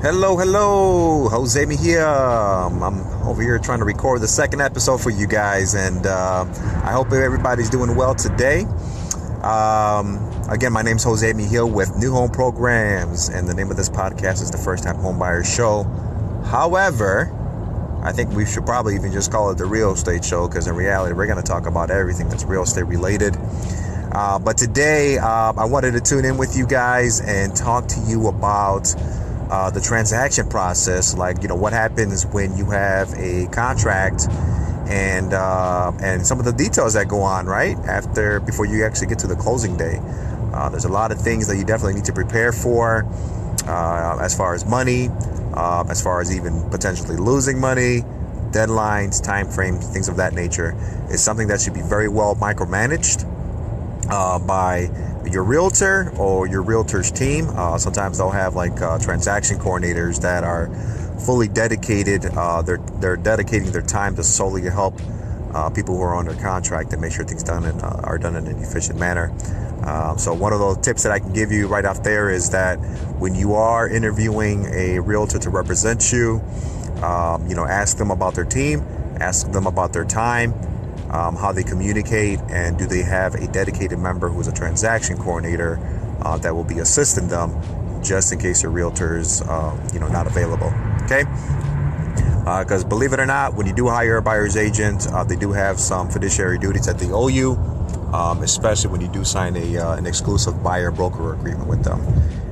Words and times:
Hello, 0.00 0.36
hello, 0.36 1.28
Jose 1.28 1.66
me 1.66 1.76
here. 1.76 2.06
Um, 2.06 2.84
I'm 2.84 3.00
over 3.26 3.42
here 3.42 3.58
trying 3.58 3.80
to 3.80 3.84
record 3.84 4.20
the 4.20 4.28
second 4.28 4.60
episode 4.60 5.00
for 5.00 5.10
you 5.10 5.26
guys, 5.26 5.74
and 5.74 6.06
uh, 6.06 6.44
I 6.84 6.92
hope 6.92 7.10
everybody's 7.10 7.68
doing 7.68 7.96
well 7.96 8.14
today. 8.14 8.60
Um, 9.42 10.30
again, 10.48 10.72
my 10.72 10.82
name's 10.82 11.02
Jose 11.02 11.32
Mejia 11.32 11.66
with 11.66 11.96
New 11.96 12.12
Home 12.12 12.30
Programs, 12.30 13.28
and 13.28 13.48
the 13.48 13.54
name 13.54 13.72
of 13.72 13.76
this 13.76 13.88
podcast 13.88 14.40
is 14.40 14.52
the 14.52 14.56
First 14.58 14.84
Time 14.84 14.94
Homebuyer 14.98 15.44
Show. 15.44 15.82
However, 16.48 17.34
I 18.04 18.12
think 18.12 18.30
we 18.30 18.46
should 18.46 18.66
probably 18.66 18.94
even 18.94 19.10
just 19.10 19.32
call 19.32 19.50
it 19.50 19.58
the 19.58 19.66
Real 19.66 19.94
Estate 19.94 20.24
Show 20.24 20.46
because 20.46 20.68
in 20.68 20.76
reality, 20.76 21.12
we're 21.12 21.26
going 21.26 21.42
to 21.42 21.50
talk 21.50 21.66
about 21.66 21.90
everything 21.90 22.28
that's 22.28 22.44
real 22.44 22.62
estate 22.62 22.86
related. 22.86 23.36
Uh, 24.12 24.38
but 24.38 24.56
today, 24.56 25.18
uh, 25.18 25.52
I 25.56 25.64
wanted 25.64 25.90
to 25.94 26.00
tune 26.00 26.24
in 26.24 26.36
with 26.36 26.56
you 26.56 26.68
guys 26.68 27.20
and 27.20 27.54
talk 27.56 27.88
to 27.88 28.00
you 28.06 28.28
about 28.28 28.94
uh, 29.50 29.70
the 29.70 29.80
transaction 29.80 30.48
process. 30.48 31.16
Like, 31.16 31.42
you 31.42 31.48
know, 31.48 31.56
what 31.56 31.72
happens 31.72 32.26
when 32.26 32.56
you 32.56 32.66
have 32.66 33.12
a 33.14 33.46
contract 33.48 34.26
and 34.88 35.34
uh, 35.34 35.92
and 36.00 36.26
some 36.26 36.38
of 36.38 36.46
the 36.46 36.52
details 36.52 36.94
that 36.94 37.08
go 37.08 37.20
on 37.20 37.46
right 37.46 37.76
after 37.86 38.40
before 38.40 38.66
you 38.66 38.84
actually 38.84 39.08
get 39.08 39.18
to 39.20 39.26
the 39.26 39.36
closing 39.36 39.76
day. 39.76 40.00
Uh, 40.52 40.68
there's 40.70 40.86
a 40.86 40.88
lot 40.88 41.12
of 41.12 41.20
things 41.20 41.46
that 41.46 41.56
you 41.56 41.64
definitely 41.64 41.94
need 41.94 42.06
to 42.06 42.12
prepare 42.12 42.52
for, 42.52 43.04
uh, 43.66 44.18
as 44.20 44.36
far 44.36 44.54
as 44.54 44.64
money, 44.64 45.08
uh, 45.54 45.84
as 45.88 46.02
far 46.02 46.20
as 46.20 46.34
even 46.34 46.68
potentially 46.70 47.16
losing 47.16 47.60
money, 47.60 48.00
deadlines, 48.50 49.22
time 49.22 49.46
frames, 49.46 49.86
things 49.88 50.08
of 50.08 50.16
that 50.16 50.32
nature. 50.32 50.74
It's 51.10 51.22
something 51.22 51.48
that 51.48 51.60
should 51.60 51.74
be 51.74 51.82
very 51.82 52.08
well 52.08 52.34
micromanaged 52.34 53.26
uh, 54.10 54.38
by 54.38 54.88
your 55.32 55.44
realtor 55.44 56.12
or 56.18 56.46
your 56.46 56.62
realtor's 56.62 57.10
team. 57.10 57.48
Uh, 57.50 57.78
sometimes 57.78 58.18
they'll 58.18 58.30
have 58.30 58.54
like 58.54 58.80
uh, 58.80 58.98
transaction 58.98 59.58
coordinators 59.58 60.20
that 60.22 60.44
are 60.44 60.68
fully 61.24 61.48
dedicated. 61.48 62.24
Uh, 62.24 62.62
they're 62.62 62.78
they're 63.00 63.16
dedicating 63.16 63.70
their 63.72 63.82
time 63.82 64.16
to 64.16 64.24
solely 64.24 64.62
help 64.62 64.94
uh, 65.54 65.70
people 65.70 65.96
who 65.96 66.02
are 66.02 66.16
under 66.16 66.34
contract 66.34 66.92
and 66.92 67.00
make 67.00 67.12
sure 67.12 67.24
things 67.24 67.42
done 67.42 67.64
in, 67.64 67.80
uh, 67.80 68.00
are 68.04 68.18
done 68.18 68.36
in 68.36 68.46
an 68.46 68.58
efficient 68.62 68.98
manner. 68.98 69.32
Um, 69.84 70.18
so 70.18 70.34
one 70.34 70.52
of 70.52 70.58
those 70.58 70.78
tips 70.78 71.04
that 71.04 71.12
I 71.12 71.18
can 71.18 71.32
give 71.32 71.52
you 71.52 71.66
right 71.66 71.84
off 71.84 72.02
there 72.02 72.30
is 72.30 72.50
that 72.50 72.76
when 73.18 73.34
you 73.34 73.54
are 73.54 73.88
interviewing 73.88 74.66
a 74.66 74.98
realtor 74.98 75.38
to 75.38 75.50
represent 75.50 76.12
you, 76.12 76.42
um, 77.02 77.46
you 77.46 77.54
know, 77.54 77.64
ask 77.64 77.96
them 77.96 78.10
about 78.10 78.34
their 78.34 78.44
team, 78.44 78.80
ask 79.20 79.50
them 79.50 79.66
about 79.66 79.92
their 79.92 80.04
time, 80.04 80.52
um, 81.10 81.36
how 81.36 81.52
they 81.52 81.62
communicate, 81.62 82.38
and 82.48 82.78
do 82.78 82.86
they 82.86 83.02
have 83.02 83.34
a 83.34 83.46
dedicated 83.48 83.98
member 83.98 84.28
who's 84.28 84.48
a 84.48 84.52
transaction 84.52 85.16
coordinator 85.16 85.78
uh, 86.22 86.36
that 86.38 86.54
will 86.54 86.64
be 86.64 86.78
assisting 86.78 87.28
them 87.28 87.50
just 88.02 88.32
in 88.32 88.38
case 88.38 88.62
your 88.62 88.72
realtor 88.72 89.18
is, 89.18 89.42
uh, 89.42 89.88
you 89.92 90.00
know, 90.00 90.08
not 90.08 90.26
available. 90.26 90.72
Okay. 91.04 91.24
Because 92.44 92.84
uh, 92.84 92.88
believe 92.88 93.12
it 93.12 93.20
or 93.20 93.26
not, 93.26 93.54
when 93.54 93.66
you 93.66 93.74
do 93.74 93.88
hire 93.88 94.16
a 94.16 94.22
buyer's 94.22 94.56
agent, 94.56 95.06
uh, 95.08 95.24
they 95.24 95.36
do 95.36 95.52
have 95.52 95.78
some 95.78 96.08
fiduciary 96.08 96.58
duties 96.58 96.86
that 96.86 96.98
they 96.98 97.10
owe 97.10 97.28
you, 97.28 97.52
um, 98.12 98.42
especially 98.42 98.90
when 98.90 99.00
you 99.00 99.08
do 99.08 99.24
sign 99.24 99.56
a 99.56 99.76
uh, 99.76 99.96
an 99.96 100.06
exclusive 100.06 100.62
buyer 100.62 100.90
broker 100.90 101.34
agreement 101.34 101.68
with 101.68 101.84
them. 101.84 102.00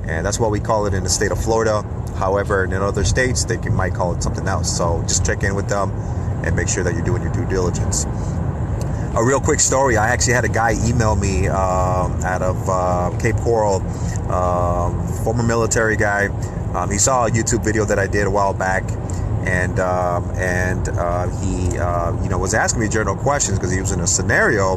And 0.07 0.25
that's 0.25 0.39
what 0.39 0.51
we 0.51 0.61
call 0.61 0.87
it 0.87 0.95
in 0.95 1.03
the 1.03 1.09
state 1.09 1.33
of 1.33 1.43
Florida. 1.43 1.83
However, 2.17 2.65
in 2.65 2.73
other 2.75 3.05
states, 3.05 3.45
they 3.45 3.57
can, 3.57 3.75
might 3.75 3.95
call 3.95 4.15
it 4.15 4.23
something 4.23 4.47
else. 4.47 4.77
So 4.77 5.03
just 5.03 5.25
check 5.25 5.43
in 5.43 5.55
with 5.55 5.69
them 5.69 5.91
and 6.45 6.55
make 6.55 6.69
sure 6.69 6.85
that 6.85 6.95
you're 6.95 7.05
doing 7.05 7.23
your 7.23 7.33
due 7.33 7.47
diligence 7.47 8.05
a 9.17 9.25
real 9.25 9.41
quick 9.41 9.61
story. 9.61 9.97
I 9.97 10.11
actually 10.11 10.35
had 10.35 10.45
a 10.45 10.49
guy 10.49 10.75
email 10.87 11.17
me 11.17 11.49
um, 11.49 12.13
out 12.23 12.43
of 12.43 12.69
uh, 12.69 13.19
Cape 13.19 13.37
Coral, 13.37 13.83
uh, 14.29 15.23
former 15.25 15.43
military 15.43 15.97
guy. 15.97 16.27
Um, 16.75 16.91
he 16.91 16.99
saw 16.99 17.27
a 17.27 17.31
YouTube 17.31 17.65
video 17.65 17.87
that 17.87 17.99
I 17.99 18.07
did 18.07 18.27
a 18.27 18.31
while 18.31 18.53
back, 18.53 18.83
and 19.47 19.81
um, 19.81 20.31
and 20.33 20.91
uh, 20.91 21.29
he 21.41 21.79
uh, 21.79 22.23
you 22.23 22.29
know 22.29 22.39
was 22.39 22.53
asking 22.53 22.83
me 22.83 22.89
general 22.89 23.17
questions 23.17 23.59
because 23.59 23.73
he 23.73 23.81
was 23.81 23.91
in 23.91 24.01
a 24.01 24.07
scenario 24.07 24.77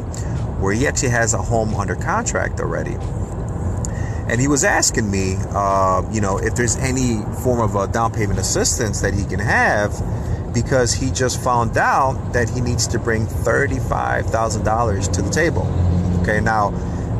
where 0.60 0.72
he 0.72 0.86
actually 0.86 1.10
has 1.10 1.34
a 1.34 1.38
home 1.38 1.74
under 1.74 1.94
contract 1.94 2.60
already. 2.60 2.96
And 4.30 4.40
he 4.40 4.46
was 4.46 4.62
asking 4.62 5.10
me, 5.10 5.34
uh, 5.50 6.02
you 6.12 6.20
know, 6.20 6.38
if 6.38 6.54
there's 6.54 6.76
any 6.76 7.20
form 7.42 7.60
of 7.60 7.74
a 7.74 7.92
down 7.92 8.12
payment 8.12 8.38
assistance 8.38 9.00
that 9.00 9.12
he 9.12 9.24
can 9.24 9.40
have 9.40 9.92
because 10.52 10.92
he 10.92 11.10
just 11.10 11.42
found 11.42 11.76
out 11.76 12.32
that 12.32 12.48
he 12.50 12.60
needs 12.60 12.86
to 12.88 12.98
bring 12.98 13.26
$35,000 13.26 15.12
to 15.12 15.22
the 15.22 15.30
table. 15.30 15.66
Okay, 16.22 16.40
now 16.40 16.70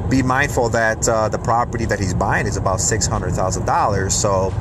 be 0.09 0.23
mindful 0.23 0.69
that 0.71 1.09
uh, 1.09 1.29
the 1.29 1.39
property 1.39 1.85
that 1.87 1.99
he's 2.01 2.15
buying 2.15 2.47
is 2.47 2.57
about 2.57 2.79
$600,000. 2.79 4.11
So, 4.11 4.53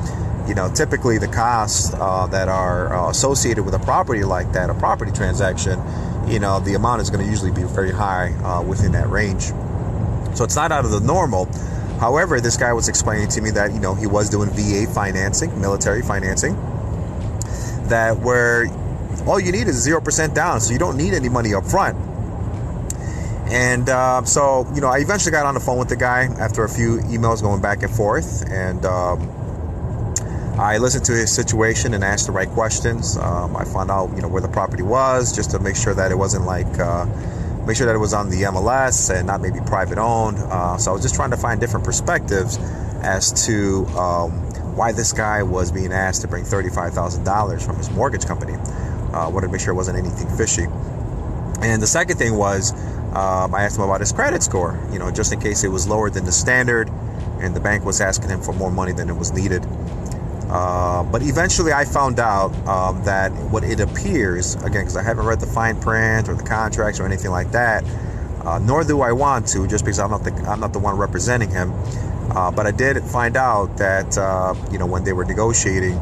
you 0.48 0.54
know, 0.54 0.72
typically 0.72 1.18
the 1.18 1.28
costs 1.28 1.94
uh, 1.96 2.28
that 2.28 2.48
are 2.48 2.94
uh, 2.94 3.10
associated 3.10 3.64
with 3.64 3.74
a 3.74 3.80
property 3.80 4.24
like 4.24 4.52
that, 4.54 4.70
a 4.70 4.76
property 4.76 5.12
transaction, 5.12 5.80
you 6.28 6.40
know, 6.40 6.60
the 6.60 6.76
amount 6.76 7.02
is 7.02 7.10
going 7.10 7.26
to 7.26 7.30
usually 7.30 7.52
be 7.52 7.64
very 7.64 7.92
high 7.92 8.32
uh, 8.44 8.62
within 8.62 8.92
that 8.92 9.10
range. 9.10 9.46
So 10.38 10.44
it's 10.44 10.56
not 10.56 10.72
out 10.72 10.86
of 10.86 10.92
the 10.92 11.00
normal. 11.00 11.46
However, 12.00 12.40
this 12.40 12.56
guy 12.56 12.72
was 12.72 12.88
explaining 12.88 13.30
to 13.30 13.42
me 13.42 13.50
that, 13.52 13.74
you 13.74 13.80
know, 13.80 13.96
he 13.96 14.08
was 14.08 14.30
doing 14.30 14.50
VA 14.52 14.90
financing, 14.94 15.60
military 15.60 16.04
financing 16.04 16.56
that 17.90 18.20
where 18.20 18.68
all 19.28 19.40
you 19.40 19.52
need 19.52 19.68
is 19.68 19.86
0% 19.88 20.34
down, 20.34 20.62
so 20.62 20.74
you 20.74 20.80
don't 20.80 20.98
need 20.98 21.14
any 21.14 21.30
money 21.30 21.54
up 21.54 21.66
front. 21.66 21.98
And 23.52 23.90
uh, 23.90 24.24
so, 24.26 24.68
you 24.76 24.82
know, 24.82 24.88
I 24.88 25.00
eventually 25.00 25.32
got 25.32 25.46
on 25.46 25.56
the 25.56 25.60
phone 25.60 25.80
with 25.80 25.90
the 25.90 25.96
guy 25.96 26.26
after 26.40 26.64
a 26.64 26.70
few 26.70 26.98
emails 27.00 27.42
going 27.42 27.62
back 27.62 27.82
and 27.82 27.92
forth, 27.92 28.48
and 28.50 28.86
um, 28.86 29.28
I 30.60 30.78
listened 30.78 31.06
to 31.06 31.14
his 31.14 31.34
situation 31.34 31.94
and 31.94 32.04
asked 32.04 32.28
the 32.28 32.32
right 32.32 32.50
questions. 32.50 33.18
Um, 33.18 33.56
I 33.56 33.64
found 33.66 33.90
out, 33.90 34.16
you 34.16 34.22
know, 34.22 34.28
where 34.28 34.42
the 34.42 34.50
property 34.50 34.84
was, 34.84 35.36
just 35.36 35.52
to 35.52 35.60
make 35.60 35.76
sure 35.76 35.94
that 35.96 36.12
it 36.12 36.16
wasn't 36.16 36.46
like, 36.46 36.68
uh, 36.80 37.06
make 37.66 37.76
sure 37.78 37.88
that 37.88 37.96
it 37.96 38.00
was 38.00 38.14
on 38.14 38.30
the 38.30 38.44
MLS 38.44 39.16
and 39.16 39.26
not 39.26 39.42
maybe 39.42 39.60
private 39.62 39.98
owned. 39.98 40.38
Uh, 40.38 40.78
so 40.78 40.92
I 40.92 40.94
was 40.94 41.02
just 41.02 41.16
trying 41.16 41.32
to 41.32 41.38
find 41.38 41.60
different 41.60 41.86
perspectives 41.86 42.58
as 43.02 43.46
to 43.48 43.86
um, 43.98 44.49
why 44.76 44.92
this 44.92 45.14
guy 45.14 45.44
was 45.44 45.72
being 45.72 45.92
asked 45.92 46.22
to 46.22 46.28
bring 46.28 46.44
$35,000 46.44 47.66
from 47.66 47.78
his 47.78 47.90
mortgage 47.92 48.26
company. 48.26 48.54
Uh, 48.54 49.30
wanted 49.30 49.48
to 49.48 49.52
make 49.52 49.62
sure 49.62 49.74
it 49.74 49.78
wasn't 49.78 49.98
anything 49.98 50.28
fishy. 50.38 50.66
And 51.62 51.82
the 51.82 51.88
second 51.88 52.18
thing 52.18 52.36
was, 52.38 52.74
um, 53.14 53.54
I 53.56 53.64
asked 53.64 53.78
him 53.78 53.84
about 53.84 54.00
his 54.00 54.12
credit 54.12 54.44
score, 54.44 54.80
you 54.92 55.00
know, 55.00 55.12
just 55.12 55.34
in 55.34 55.40
case 55.40 55.64
it 55.64 55.70
was 55.70 55.88
lower 55.88 56.10
than 56.10 56.26
the 56.26 56.32
standard 56.32 56.90
and 57.42 57.56
the 57.56 57.60
bank 57.60 57.86
was 57.86 58.02
asking 58.02 58.30
him 58.30 58.42
for 58.42 58.54
more 58.54 58.72
money 58.72 58.92
than 58.92 59.10
it 59.10 59.16
was 59.16 59.34
needed. 59.34 59.66
Uh, 60.50 61.04
but 61.04 61.22
eventually 61.22 61.72
I 61.72 61.86
found 61.86 62.20
out 62.20 62.56
um, 62.68 63.04
that 63.04 63.32
what 63.52 63.64
it 63.64 63.80
appears, 63.80 64.56
again, 64.56 64.82
because 64.82 64.98
I 64.98 65.04
haven't 65.04 65.26
read 65.26 65.40
the 65.40 65.46
fine 65.46 65.80
print 65.80 66.28
or 66.28 66.34
the 66.34 66.44
contracts 66.44 67.00
or 67.00 67.06
anything 67.06 67.32
like 67.32 67.52
that, 67.52 67.84
uh, 68.44 68.58
nor 68.60 68.84
do 68.84 69.02
I 69.02 69.12
want 69.12 69.48
to, 69.50 69.68
just 69.68 69.86
because 69.86 70.00
I'm 70.00 70.12
not 70.12 70.24
the, 70.24 70.34
I'm 70.50 70.60
not 70.60 70.74
the 70.74 70.80
one 70.80 70.98
representing 70.98 71.50
him. 71.50 71.72
Uh, 72.32 72.52
but 72.52 72.68
I 72.68 72.72
did 72.72 73.02
find 73.04 73.36
out 73.36 73.78
that 73.78 74.18
uh, 74.18 74.54
you 74.72 74.78
know 74.78 74.86
when 74.86 75.04
they 75.04 75.14
were 75.14 75.26
negotiating, 75.26 75.98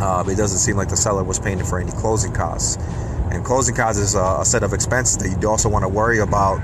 uh, 0.00 0.24
it 0.26 0.36
doesn't 0.36 0.58
seem 0.58 0.76
like 0.76 0.88
the 0.88 0.96
seller 0.96 1.24
was 1.24 1.38
paying 1.38 1.62
for 1.64 1.80
any 1.80 1.92
closing 1.92 2.32
costs. 2.32 2.76
And 3.30 3.44
closing 3.44 3.74
costs 3.74 4.00
is 4.00 4.14
a, 4.14 4.38
a 4.40 4.44
set 4.44 4.62
of 4.62 4.72
expenses 4.72 5.16
that 5.18 5.40
you 5.40 5.48
also 5.48 5.68
want 5.68 5.82
to 5.82 5.88
worry 5.88 6.20
about 6.20 6.60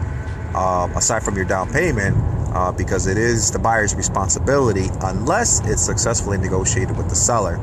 um, 0.54 0.96
aside 0.96 1.22
from 1.22 1.36
your 1.36 1.44
down 1.44 1.72
payment, 1.72 2.16
uh, 2.54 2.72
because 2.72 3.06
it 3.06 3.18
is 3.18 3.50
the 3.50 3.58
buyer's 3.58 3.94
responsibility 3.94 4.88
unless 5.02 5.60
it's 5.68 5.82
successfully 5.82 6.38
negotiated 6.38 6.96
with 6.96 7.08
the 7.08 7.14
seller. 7.14 7.56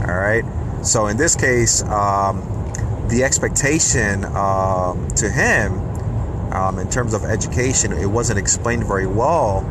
All 0.00 0.14
right. 0.14 0.44
So 0.82 1.06
in 1.06 1.16
this 1.16 1.36
case, 1.36 1.82
um, 1.84 2.40
the 3.08 3.22
expectation 3.22 4.24
um, 4.24 5.08
to 5.16 5.30
him 5.30 5.78
um, 6.52 6.78
in 6.78 6.88
terms 6.90 7.14
of 7.14 7.24
education, 7.24 7.92
it 7.92 8.06
wasn't 8.06 8.38
explained 8.38 8.84
very 8.86 9.06
well 9.06 9.62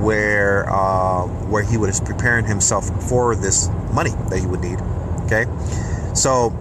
where 0.00 0.68
uh, 0.70 1.26
where 1.48 1.62
he 1.62 1.76
was 1.76 2.00
preparing 2.00 2.44
himself 2.44 2.88
for 3.08 3.36
this 3.36 3.68
money 3.92 4.10
that 4.28 4.38
he 4.38 4.46
would 4.46 4.60
need. 4.60 4.80
Okay, 5.26 5.46
so 6.14 6.52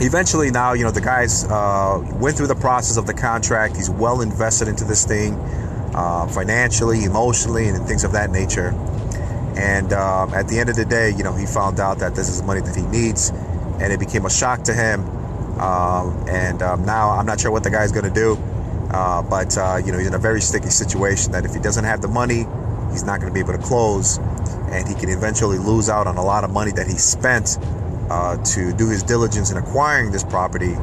eventually 0.00 0.50
now 0.50 0.72
you 0.72 0.84
know 0.84 0.90
the 0.90 1.00
guys 1.00 1.44
uh, 1.44 2.00
went 2.20 2.36
through 2.36 2.46
the 2.46 2.54
process 2.54 2.96
of 2.96 3.06
the 3.06 3.14
contract. 3.14 3.76
He's 3.76 3.90
well 3.90 4.20
invested 4.20 4.68
into 4.68 4.84
this 4.84 5.04
thing 5.04 5.34
uh, 5.94 6.26
financially, 6.28 7.04
emotionally, 7.04 7.68
and 7.68 7.86
things 7.86 8.04
of 8.04 8.12
that 8.12 8.30
nature. 8.30 8.70
And 9.56 9.92
um, 9.92 10.32
at 10.32 10.48
the 10.48 10.58
end 10.58 10.70
of 10.70 10.76
the 10.76 10.84
day, 10.84 11.10
you 11.10 11.22
know, 11.22 11.34
he 11.34 11.44
found 11.44 11.78
out 11.78 11.98
that 11.98 12.14
this 12.14 12.28
is 12.28 12.42
money 12.42 12.60
that 12.60 12.74
he 12.74 12.82
needs, 12.82 13.30
and 13.80 13.92
it 13.92 14.00
became 14.00 14.24
a 14.24 14.30
shock 14.30 14.62
to 14.64 14.74
him. 14.74 15.04
Um, 15.60 16.26
and 16.28 16.62
um, 16.62 16.84
now 16.86 17.10
I'm 17.10 17.26
not 17.26 17.40
sure 17.40 17.50
what 17.50 17.62
the 17.62 17.70
guy's 17.70 17.92
going 17.92 18.06
to 18.06 18.10
do. 18.10 18.38
Uh, 18.92 19.22
but 19.22 19.56
uh, 19.56 19.80
you 19.84 19.90
know 19.92 19.98
he's 19.98 20.06
in 20.06 20.14
a 20.14 20.18
very 20.18 20.40
sticky 20.40 20.70
situation 20.70 21.32
that 21.32 21.44
if 21.44 21.54
he 21.54 21.60
doesn't 21.60 21.84
have 21.84 22.02
the 22.02 22.08
money, 22.08 22.46
he's 22.90 23.04
not 23.04 23.20
going 23.20 23.32
to 23.32 23.34
be 23.34 23.40
able 23.40 23.52
to 23.52 23.64
close, 23.64 24.18
and 24.70 24.86
he 24.86 24.94
can 24.94 25.08
eventually 25.08 25.58
lose 25.58 25.88
out 25.88 26.06
on 26.06 26.16
a 26.16 26.24
lot 26.24 26.44
of 26.44 26.50
money 26.50 26.72
that 26.72 26.86
he 26.86 26.94
spent 26.94 27.58
uh, 28.10 28.36
to 28.44 28.72
do 28.74 28.88
his 28.88 29.02
diligence 29.02 29.50
in 29.50 29.56
acquiring 29.56 30.12
this 30.12 30.24
property. 30.24 30.74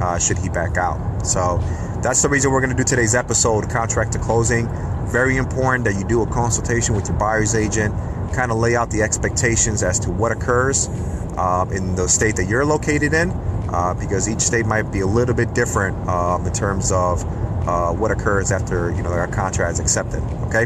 Uh, 0.00 0.18
should 0.18 0.38
he 0.38 0.48
back 0.48 0.76
out? 0.76 1.26
So 1.26 1.58
that's 2.02 2.22
the 2.22 2.28
reason 2.28 2.52
we're 2.52 2.60
going 2.60 2.70
to 2.70 2.76
do 2.76 2.84
today's 2.84 3.16
episode, 3.16 3.68
contract 3.68 4.12
to 4.12 4.18
closing. 4.20 4.68
Very 5.08 5.36
important 5.36 5.84
that 5.86 5.94
you 5.94 6.06
do 6.06 6.22
a 6.22 6.26
consultation 6.26 6.94
with 6.94 7.08
your 7.08 7.18
buyer's 7.18 7.54
agent 7.56 7.94
kind 8.32 8.52
of 8.52 8.58
lay 8.58 8.76
out 8.76 8.90
the 8.90 9.02
expectations 9.02 9.82
as 9.82 9.98
to 10.00 10.10
what 10.10 10.32
occurs 10.32 10.88
um, 11.38 11.72
in 11.72 11.94
the 11.94 12.08
state 12.08 12.36
that 12.36 12.48
you're 12.48 12.64
located 12.64 13.12
in, 13.12 13.30
uh, 13.72 13.94
because 13.98 14.28
each 14.28 14.40
state 14.40 14.66
might 14.66 14.90
be 14.92 15.00
a 15.00 15.06
little 15.06 15.34
bit 15.34 15.54
different 15.54 15.96
um, 16.08 16.46
in 16.46 16.52
terms 16.52 16.92
of 16.92 17.24
uh, 17.68 17.92
what 17.92 18.10
occurs 18.10 18.50
after 18.50 18.90
you 18.92 19.02
know 19.02 19.10
our 19.10 19.28
contract 19.28 19.74
is 19.74 19.80
accepted. 19.80 20.22
Okay, 20.48 20.64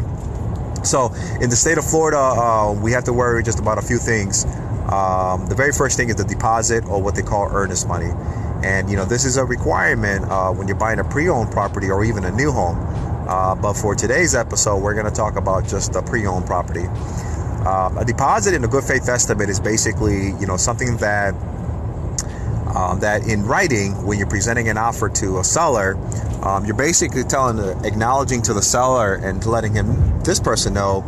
so 0.83 1.13
in 1.41 1.49
the 1.49 1.55
state 1.55 1.77
of 1.77 1.85
Florida, 1.85 2.17
uh, 2.17 2.71
we 2.81 2.93
have 2.93 3.03
to 3.03 3.13
worry 3.13 3.43
just 3.43 3.59
about 3.59 3.77
a 3.77 3.81
few 3.81 3.97
things. 3.97 4.45
Um, 4.87 5.47
the 5.47 5.55
very 5.55 5.73
first 5.73 5.97
thing 5.97 6.09
is 6.09 6.15
the 6.15 6.23
deposit, 6.23 6.85
or 6.85 7.01
what 7.01 7.15
they 7.15 7.21
call 7.21 7.49
earnest 7.51 7.87
money, 7.87 8.11
and 8.63 8.89
you 8.89 8.95
know 8.95 9.05
this 9.05 9.25
is 9.25 9.35
a 9.35 9.43
requirement 9.43 10.23
uh, 10.31 10.51
when 10.51 10.67
you're 10.67 10.77
buying 10.77 10.99
a 10.99 11.03
pre-owned 11.03 11.51
property 11.51 11.89
or 11.89 12.05
even 12.05 12.23
a 12.23 12.31
new 12.31 12.51
home. 12.51 12.77
Uh, 13.27 13.55
but 13.55 13.73
for 13.73 13.95
today's 13.95 14.35
episode, 14.35 14.77
we're 14.79 14.93
going 14.93 15.05
to 15.05 15.11
talk 15.11 15.35
about 15.35 15.67
just 15.67 15.95
a 15.95 16.01
pre-owned 16.01 16.45
property. 16.45 16.85
Um, 17.65 17.97
a 17.97 18.03
deposit 18.05 18.53
in 18.53 18.63
a 18.63 18.67
good 18.67 18.83
faith 18.83 19.07
estimate 19.07 19.49
is 19.49 19.59
basically, 19.59 20.31
you 20.39 20.45
know, 20.45 20.57
something 20.57 20.97
that 20.97 21.33
um, 22.75 22.99
that 23.01 23.27
in 23.27 23.45
writing, 23.45 24.05
when 24.05 24.17
you're 24.17 24.27
presenting 24.27 24.69
an 24.69 24.77
offer 24.77 25.09
to 25.09 25.39
a 25.39 25.43
seller, 25.43 25.95
um, 26.43 26.65
you're 26.65 26.75
basically 26.75 27.23
telling, 27.23 27.59
acknowledging 27.85 28.41
to 28.43 28.53
the 28.53 28.61
seller 28.61 29.15
and 29.15 29.45
letting 29.45 29.73
him, 29.73 30.21
this 30.23 30.39
person 30.39 30.73
know, 30.73 31.01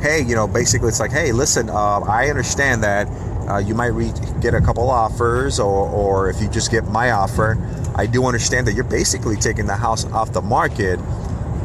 hey, 0.00 0.22
you 0.22 0.34
know, 0.34 0.46
basically 0.46 0.88
it's 0.88 1.00
like, 1.00 1.12
hey, 1.12 1.32
listen, 1.32 1.68
uh, 1.70 2.00
I 2.00 2.28
understand 2.28 2.82
that 2.82 3.06
uh, 3.48 3.58
you 3.58 3.74
might 3.74 3.88
re- 3.88 4.12
get 4.40 4.54
a 4.54 4.60
couple 4.60 4.88
offers, 4.88 5.60
or, 5.60 5.88
or 5.88 6.30
if 6.30 6.40
you 6.40 6.48
just 6.48 6.70
get 6.70 6.84
my 6.86 7.10
offer, 7.10 7.58
I 7.94 8.06
do 8.06 8.24
understand 8.24 8.66
that 8.66 8.74
you're 8.74 8.84
basically 8.84 9.36
taking 9.36 9.66
the 9.66 9.76
house 9.76 10.04
off 10.12 10.32
the 10.32 10.42
market 10.42 10.98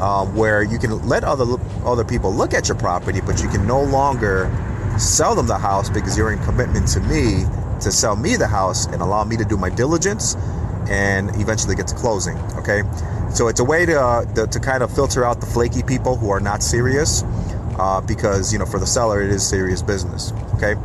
um, 0.01 0.35
where 0.35 0.61
you 0.61 0.77
can 0.77 1.07
let 1.07 1.23
other 1.23 1.45
other 1.83 2.03
people 2.03 2.33
look 2.33 2.53
at 2.53 2.67
your 2.67 2.77
property, 2.77 3.21
but 3.21 3.41
you 3.41 3.49
can 3.49 3.65
no 3.65 3.81
longer 3.81 4.51
sell 4.99 5.33
them 5.35 5.47
the 5.47 5.57
house 5.57 5.89
because 5.89 6.17
you're 6.17 6.31
in 6.31 6.39
commitment 6.44 6.88
to 6.89 6.99
me 7.01 7.45
to 7.81 7.91
sell 7.91 8.15
me 8.15 8.35
the 8.35 8.47
house 8.47 8.85
and 8.88 9.01
allow 9.01 9.24
me 9.24 9.38
to 9.38 9.45
do 9.45 9.57
my 9.57 9.69
diligence 9.69 10.35
and 10.89 11.29
eventually 11.41 11.75
get 11.75 11.88
to 11.88 11.95
closing. 11.95 12.38
Okay, 12.57 12.83
so 13.33 13.47
it's 13.47 13.59
a 13.59 13.63
way 13.63 13.85
to 13.85 14.00
uh, 14.00 14.25
to, 14.33 14.47
to, 14.47 14.59
kind 14.59 14.83
of 14.83 14.94
filter 14.94 15.25
out 15.25 15.39
the 15.39 15.45
flaky 15.45 15.83
people 15.83 16.15
who 16.15 16.29
are 16.29 16.39
not 16.39 16.63
serious, 16.63 17.24
uh, 17.77 18.01
because 18.01 18.53
you 18.53 18.59
know 18.59 18.65
for 18.65 18.79
the 18.79 18.88
seller 18.88 19.21
it 19.21 19.29
is 19.29 19.47
serious 19.47 19.81
business. 19.81 20.31
Okay. 20.56 20.75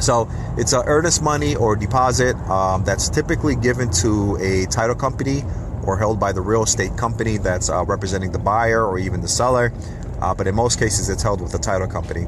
So 0.00 0.28
it's 0.58 0.72
a 0.72 0.82
earnest 0.84 1.22
money 1.22 1.54
or 1.54 1.76
deposit 1.76 2.34
um, 2.50 2.82
that's 2.82 3.08
typically 3.08 3.54
given 3.54 3.88
to 4.02 4.36
a 4.40 4.66
title 4.66 4.96
company 4.96 5.44
or 5.84 5.96
held 5.96 6.18
by 6.18 6.32
the 6.32 6.40
real 6.40 6.64
estate 6.64 6.96
company 6.96 7.38
that's 7.38 7.70
uh, 7.70 7.84
representing 7.84 8.32
the 8.32 8.38
buyer 8.38 8.84
or 8.84 8.98
even 8.98 9.20
the 9.20 9.28
seller. 9.28 9.72
Uh, 10.20 10.34
but 10.34 10.46
in 10.46 10.54
most 10.54 10.78
cases, 10.78 11.08
it's 11.08 11.22
held 11.22 11.40
with 11.40 11.52
the 11.52 11.58
title 11.58 11.86
company. 11.86 12.26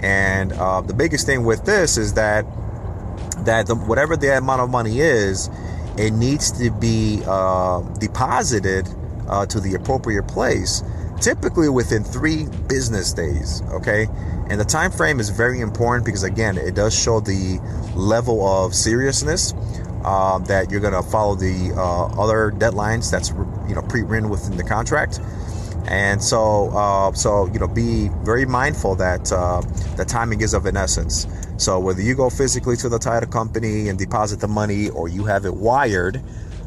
And 0.00 0.52
uh, 0.52 0.82
the 0.82 0.94
biggest 0.94 1.26
thing 1.26 1.44
with 1.44 1.64
this 1.64 1.96
is 1.96 2.14
that 2.14 2.44
that 3.46 3.66
the, 3.66 3.74
whatever 3.74 4.16
the 4.16 4.36
amount 4.36 4.60
of 4.60 4.70
money 4.70 5.00
is, 5.00 5.48
it 5.96 6.12
needs 6.12 6.52
to 6.60 6.70
be 6.70 7.22
uh, 7.26 7.80
deposited 7.98 8.86
uh, 9.28 9.46
to 9.46 9.60
the 9.60 9.74
appropriate 9.74 10.28
place, 10.28 10.82
typically 11.20 11.68
within 11.68 12.04
three 12.04 12.46
business 12.68 13.12
days. 13.12 13.62
Okay, 13.70 14.06
and 14.50 14.60
the 14.60 14.64
time 14.64 14.90
frame 14.90 15.18
is 15.18 15.30
very 15.30 15.60
important 15.60 16.04
because 16.04 16.22
again, 16.22 16.58
it 16.58 16.74
does 16.74 16.96
show 16.96 17.20
the 17.20 17.58
level 17.96 18.46
of 18.46 18.74
seriousness 18.74 19.54
uh, 20.04 20.38
that 20.38 20.70
you're 20.70 20.80
going 20.80 20.92
to 20.92 21.02
follow 21.02 21.34
the 21.34 21.72
uh, 21.76 22.06
other 22.22 22.52
deadlines 22.52 23.10
that's 23.10 23.30
you 23.68 23.74
know 23.74 23.82
pre-written 23.82 24.28
within 24.28 24.56
the 24.56 24.64
contract 24.64 25.18
and 25.88 26.22
so 26.22 26.70
uh, 26.70 27.12
so 27.12 27.46
you 27.52 27.58
know 27.58 27.66
be 27.66 28.08
very 28.22 28.46
mindful 28.46 28.94
that 28.94 29.32
uh, 29.32 29.60
the 29.96 30.04
timing 30.04 30.40
is 30.40 30.54
of 30.54 30.66
an 30.66 30.76
essence 30.76 31.26
so 31.58 31.78
whether 31.78 32.02
you 32.02 32.14
go 32.14 32.30
physically 32.30 32.76
to 32.76 32.88
the 32.88 32.98
title 32.98 33.28
company 33.28 33.88
and 33.88 33.98
deposit 33.98 34.40
the 34.40 34.48
money 34.48 34.88
or 34.90 35.08
you 35.08 35.24
have 35.24 35.44
it 35.44 35.54
wired 35.54 36.22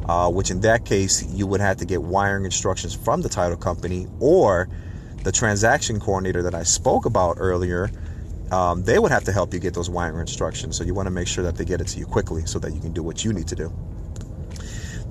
uh, 0.08 0.30
which 0.30 0.50
in 0.50 0.62
that 0.62 0.86
case 0.86 1.24
you 1.34 1.46
would 1.46 1.62
have 1.62 1.78
to 1.78 1.86
get 1.86 2.02
wiring 2.02 2.46
instructions 2.46 2.96
from 2.96 3.22
the 3.22 3.30
title 3.30 3.58
company 3.58 4.08
or 4.20 4.68
the 5.24 5.32
transaction 5.32 6.00
coordinator 6.00 6.42
that 6.42 6.56
I 6.56 6.64
spoke 6.64 7.06
about 7.06 7.38
earlier 7.40 7.90
um, 8.52 8.84
they 8.84 8.98
would 8.98 9.12
have 9.12 9.24
to 9.26 9.32
help 9.32 9.54
you 9.54 9.60
get 9.60 9.74
those 9.74 9.90
wiring 9.90 10.20
instructions. 10.20 10.78
So 10.78 10.84
you 10.84 10.94
want 10.94 11.08
to 11.08 11.12
make 11.12 11.28
sure 11.28 11.44
that 11.44 11.56
they 11.56 11.66
get 11.66 11.82
it 11.82 11.88
to 11.88 12.00
you 12.00 12.06
quickly 12.06 12.46
so 12.46 12.60
that 12.60 12.74
you 12.74 12.80
can 12.80 12.94
do 12.94 13.04
what 13.04 13.24
you 13.24 13.34
need 13.34 13.48
to 13.50 13.56
do. 13.56 13.72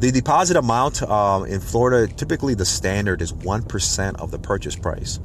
The 0.00 0.12
deposit 0.12 0.56
amount 0.56 1.02
um, 1.02 1.46
in 1.46 1.60
Florida, 1.60 2.12
typically 2.12 2.54
the 2.54 2.64
standard 2.64 3.20
is 3.20 3.32
1% 3.32 4.20
of 4.20 4.30
the 4.30 4.38
purchase 4.38 4.76
price. 4.76 5.19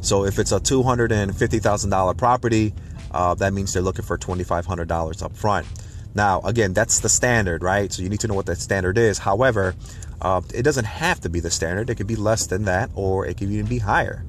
So 0.00 0.24
if 0.24 0.38
it's 0.38 0.52
a 0.52 0.60
$250,000 0.60 2.16
property, 2.16 2.74
uh, 3.12 3.34
that 3.34 3.52
means 3.52 3.72
they're 3.72 3.82
looking 3.82 4.04
for 4.04 4.18
$2,500 4.18 5.22
up 5.22 5.36
front. 5.36 5.66
Now, 6.14 6.40
again, 6.42 6.74
that's 6.74 7.00
the 7.00 7.08
standard, 7.08 7.62
right? 7.62 7.92
So 7.92 8.02
you 8.02 8.08
need 8.08 8.20
to 8.20 8.28
know 8.28 8.34
what 8.34 8.46
that 8.46 8.58
standard 8.58 8.98
is. 8.98 9.18
However, 9.18 9.74
uh, 10.20 10.42
it 10.54 10.62
doesn't 10.62 10.84
have 10.84 11.20
to 11.20 11.30
be 11.30 11.40
the 11.40 11.50
standard. 11.50 11.88
It 11.90 11.94
could 11.94 12.06
be 12.06 12.16
less 12.16 12.46
than 12.46 12.64
that, 12.64 12.90
or 12.94 13.26
it 13.26 13.38
could 13.38 13.50
even 13.50 13.66
be 13.66 13.78
higher. 13.78 14.24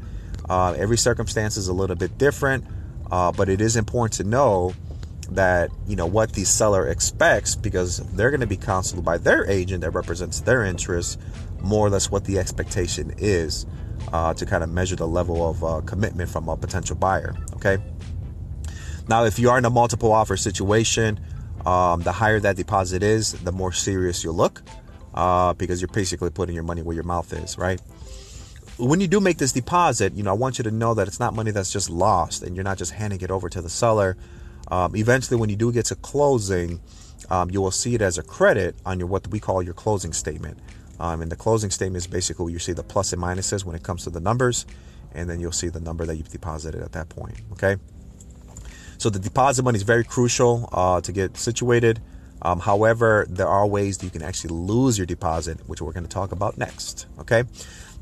Uh, 0.49 0.75
every 0.77 0.97
circumstance 0.97 1.57
is 1.57 1.67
a 1.67 1.73
little 1.73 1.95
bit 1.95 2.17
different. 2.17 2.65
Uh, 3.13 3.31
but 3.31 3.47
it 3.47 3.61
is 3.61 3.75
important 3.75 4.13
to 4.13 4.23
know 4.23 4.73
that 5.29 5.69
you 5.87 5.95
know 5.95 6.07
what 6.07 6.33
the 6.33 6.43
seller 6.43 6.87
expects 6.87 7.55
because 7.55 7.97
they're 8.13 8.31
going 8.31 8.41
to 8.41 8.47
be 8.47 8.57
counseled 8.57 9.05
by 9.05 9.19
their 9.19 9.49
agent 9.49 9.81
that 9.81 9.91
represents 9.91 10.41
their 10.41 10.63
interests 10.65 11.17
more 11.61 11.85
or 11.85 11.89
less 11.91 12.09
what 12.09 12.25
the 12.25 12.39
expectation 12.39 13.13
is 13.19 13.67
uh, 14.11 14.33
to 14.33 14.47
kind 14.47 14.63
of 14.63 14.69
measure 14.69 14.95
the 14.95 15.07
level 15.07 15.47
of 15.47 15.63
uh, 15.63 15.79
commitment 15.81 16.27
from 16.27 16.49
a 16.49 16.57
potential 16.57 16.95
buyer 16.95 17.35
okay 17.53 17.77
now 19.07 19.23
if 19.25 19.39
you 19.39 19.49
are 19.49 19.57
in 19.57 19.65
a 19.65 19.69
multiple 19.69 20.11
offer 20.11 20.37
situation 20.37 21.19
um, 21.65 22.01
the 22.01 22.11
higher 22.11 22.39
that 22.39 22.55
deposit 22.55 23.03
is 23.03 23.33
the 23.33 23.51
more 23.51 23.71
serious 23.71 24.23
you 24.23 24.31
look 24.31 24.61
uh, 25.13 25.53
because 25.53 25.81
you're 25.81 25.87
basically 25.89 26.29
putting 26.29 26.55
your 26.55 26.63
money 26.63 26.81
where 26.81 26.95
your 26.95 27.03
mouth 27.03 27.31
is 27.33 27.57
right 27.57 27.81
when 28.77 28.99
you 28.99 29.07
do 29.07 29.19
make 29.19 29.37
this 29.37 29.51
deposit, 29.51 30.13
you 30.13 30.23
know, 30.23 30.31
I 30.31 30.33
want 30.33 30.57
you 30.57 30.63
to 30.63 30.71
know 30.71 30.93
that 30.95 31.07
it's 31.07 31.19
not 31.19 31.35
money 31.35 31.51
that's 31.51 31.71
just 31.71 31.89
lost 31.89 32.41
and 32.41 32.55
you're 32.55 32.63
not 32.63 32.77
just 32.77 32.91
handing 32.91 33.21
it 33.21 33.29
over 33.29 33.49
to 33.49 33.61
the 33.61 33.69
seller. 33.69 34.17
Um, 34.69 34.95
eventually, 34.95 35.39
when 35.39 35.49
you 35.49 35.55
do 35.55 35.71
get 35.71 35.85
to 35.85 35.95
closing, 35.95 36.81
um, 37.29 37.51
you 37.51 37.61
will 37.61 37.71
see 37.71 37.95
it 37.95 38.01
as 38.01 38.17
a 38.17 38.23
credit 38.23 38.75
on 38.85 38.99
your 38.99 39.07
what 39.07 39.27
we 39.27 39.39
call 39.39 39.61
your 39.61 39.73
closing 39.73 40.13
statement. 40.13 40.57
Um, 40.99 41.21
and 41.21 41.31
the 41.31 41.35
closing 41.35 41.69
statement 41.69 42.03
is 42.03 42.07
basically 42.07 42.45
where 42.45 42.53
you 42.53 42.59
see 42.59 42.73
the 42.73 42.83
plus 42.83 43.13
and 43.13 43.21
minuses 43.21 43.65
when 43.65 43.75
it 43.75 43.83
comes 43.83 44.03
to 44.05 44.09
the 44.09 44.19
numbers, 44.19 44.65
and 45.13 45.29
then 45.29 45.39
you'll 45.39 45.51
see 45.51 45.69
the 45.69 45.79
number 45.79 46.05
that 46.05 46.15
you've 46.15 46.29
deposited 46.29 46.81
at 46.81 46.93
that 46.93 47.09
point. 47.09 47.35
Okay. 47.51 47.77
So 49.03 49.09
the 49.09 49.19
deposit 49.19 49.63
money 49.63 49.75
is 49.75 49.83
very 49.83 50.05
crucial 50.05 50.69
uh, 50.71 51.01
to 51.01 51.11
get 51.11 51.35
situated. 51.35 51.99
Um, 52.41 52.61
however, 52.61 53.25
there 53.29 53.49
are 53.49 53.67
ways 53.67 53.97
that 53.97 54.05
you 54.05 54.09
can 54.09 54.21
actually 54.21 54.55
lose 54.55 54.97
your 54.97 55.05
deposit, 55.05 55.59
which 55.67 55.81
we're 55.81 55.91
going 55.91 56.05
to 56.05 56.09
talk 56.09 56.31
about 56.31 56.57
next. 56.57 57.07
Okay. 57.19 57.43